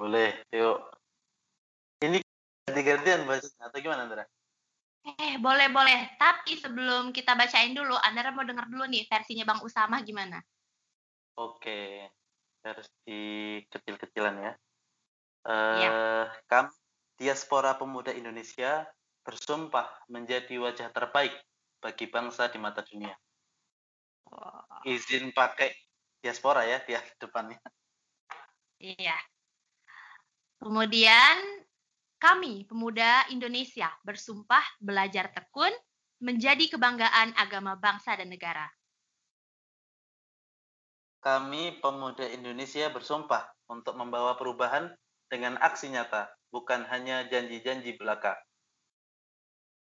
[0.02, 0.82] Boleh, yuk.
[2.02, 2.18] Ini
[2.66, 4.26] ganti-gantian bahasanya atau gimana, Andra?
[5.02, 6.14] Eh, boleh, boleh.
[6.22, 10.38] Tapi sebelum kita bacain dulu, Andra mau denger dulu nih versinya Bang Usama gimana?
[11.42, 12.06] Oke,
[12.62, 13.22] versi
[13.66, 14.54] kecil-kecilan ya.
[15.42, 15.92] Uh, ya.
[16.46, 16.70] Kami,
[17.18, 18.86] diaspora pemuda Indonesia,
[19.26, 21.34] bersumpah menjadi wajah terbaik
[21.82, 23.14] bagi bangsa di mata dunia.
[24.86, 25.74] Izin pakai
[26.22, 27.58] diaspora ya di depannya.
[28.82, 29.18] Iya.
[30.62, 31.61] Kemudian
[32.22, 35.74] kami pemuda Indonesia bersumpah belajar tekun
[36.22, 38.70] menjadi kebanggaan agama bangsa dan negara.
[41.22, 44.94] Kami pemuda Indonesia bersumpah untuk membawa perubahan
[45.34, 48.38] dengan aksi nyata, bukan hanya janji-janji belaka.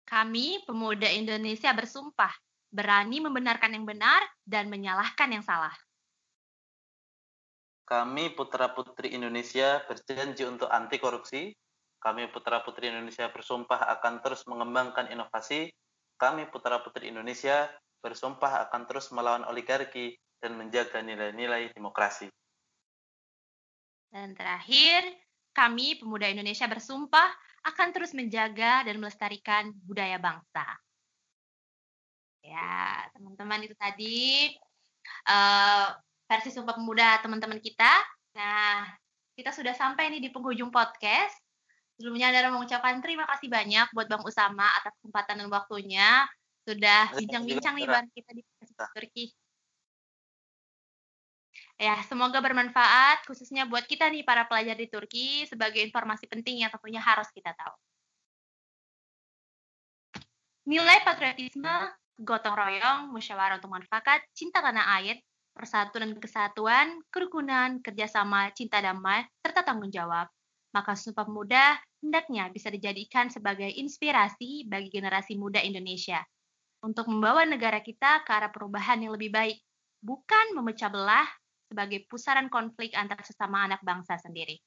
[0.10, 2.34] Kami pemuda Indonesia bersumpah
[2.74, 5.74] berani membenarkan yang benar dan menyalahkan yang salah.
[7.86, 11.54] Kami putra-putri Indonesia berjanji untuk anti korupsi.
[12.04, 15.72] Kami putra-putri Indonesia bersumpah akan terus mengembangkan inovasi.
[16.20, 17.72] Kami putra-putri Indonesia
[18.04, 22.28] bersumpah akan terus melawan oligarki dan menjaga nilai-nilai demokrasi.
[24.12, 25.08] Dan terakhir,
[25.56, 27.32] kami pemuda Indonesia bersumpah
[27.64, 30.68] akan terus menjaga dan melestarikan budaya bangsa.
[32.44, 34.52] Ya, teman-teman itu tadi
[35.32, 35.96] uh,
[36.28, 38.04] versi Sumpah Pemuda teman-teman kita.
[38.36, 38.92] Nah,
[39.40, 41.43] kita sudah sampai nih di penghujung podcast.
[42.04, 46.28] Sebelumnya Anda mengucapkan terima kasih banyak buat Bang Usama atas kesempatan dan waktunya.
[46.68, 48.44] Sudah bincang-bincang nih Bang kita di
[48.92, 49.32] Turki.
[51.80, 56.72] Ya, semoga bermanfaat khususnya buat kita nih para pelajar di Turki sebagai informasi penting yang
[56.76, 57.76] tentunya harus kita tahu.
[60.68, 61.88] Nilai patriotisme,
[62.20, 65.24] gotong royong, musyawarah untuk manfaat, cinta tanah air,
[65.56, 70.28] persatuan dan kesatuan, kerukunan, kerjasama, cinta damai, serta tanggung jawab.
[70.74, 76.26] Maka Sumpah Pemuda hendaknya bisa dijadikan sebagai inspirasi bagi generasi muda Indonesia
[76.84, 79.56] untuk membawa negara kita ke arah perubahan yang lebih baik,
[80.04, 81.30] bukan memecah belah
[81.72, 84.60] sebagai pusaran konflik antar sesama anak bangsa sendiri.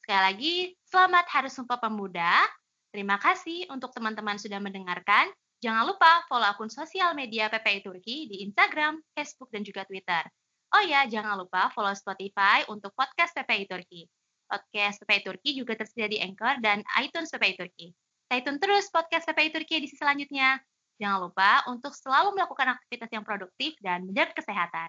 [0.00, 0.54] Sekali lagi,
[0.88, 2.40] selamat Hari Sumpah Pemuda.
[2.88, 5.28] Terima kasih untuk teman-teman sudah mendengarkan.
[5.60, 10.24] Jangan lupa follow akun sosial media PPI Turki di Instagram, Facebook, dan juga Twitter.
[10.76, 14.04] Oh ya, jangan lupa follow Spotify untuk podcast PPI Turki.
[14.48, 17.86] Podcast PPI Turki juga tersedia di Anchor dan iTunes PPI Turki.
[18.28, 20.58] Stay tune terus podcast PPI Turki di selanjutnya.
[20.98, 24.88] Jangan lupa untuk selalu melakukan aktivitas yang produktif dan menjaga kesehatan.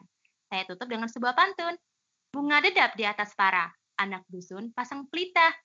[0.49, 1.75] Saya tutup dengan sebuah pantun.
[2.29, 5.55] Bunga dedap di atas para, anak dusun pasang pelita.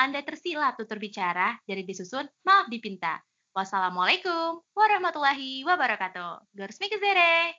[0.00, 3.20] Anda tersilap tutur bicara, jadi disusun, maaf dipinta.
[3.50, 6.54] Wassalamualaikum warahmatullahi wabarakatuh.
[6.54, 7.58] Görüşmek üzere.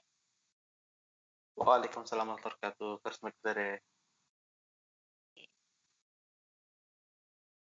[1.60, 2.92] Waalaikumsalam warahmatullahi wabarakatuh.
[3.04, 3.68] Görüşmek üzere.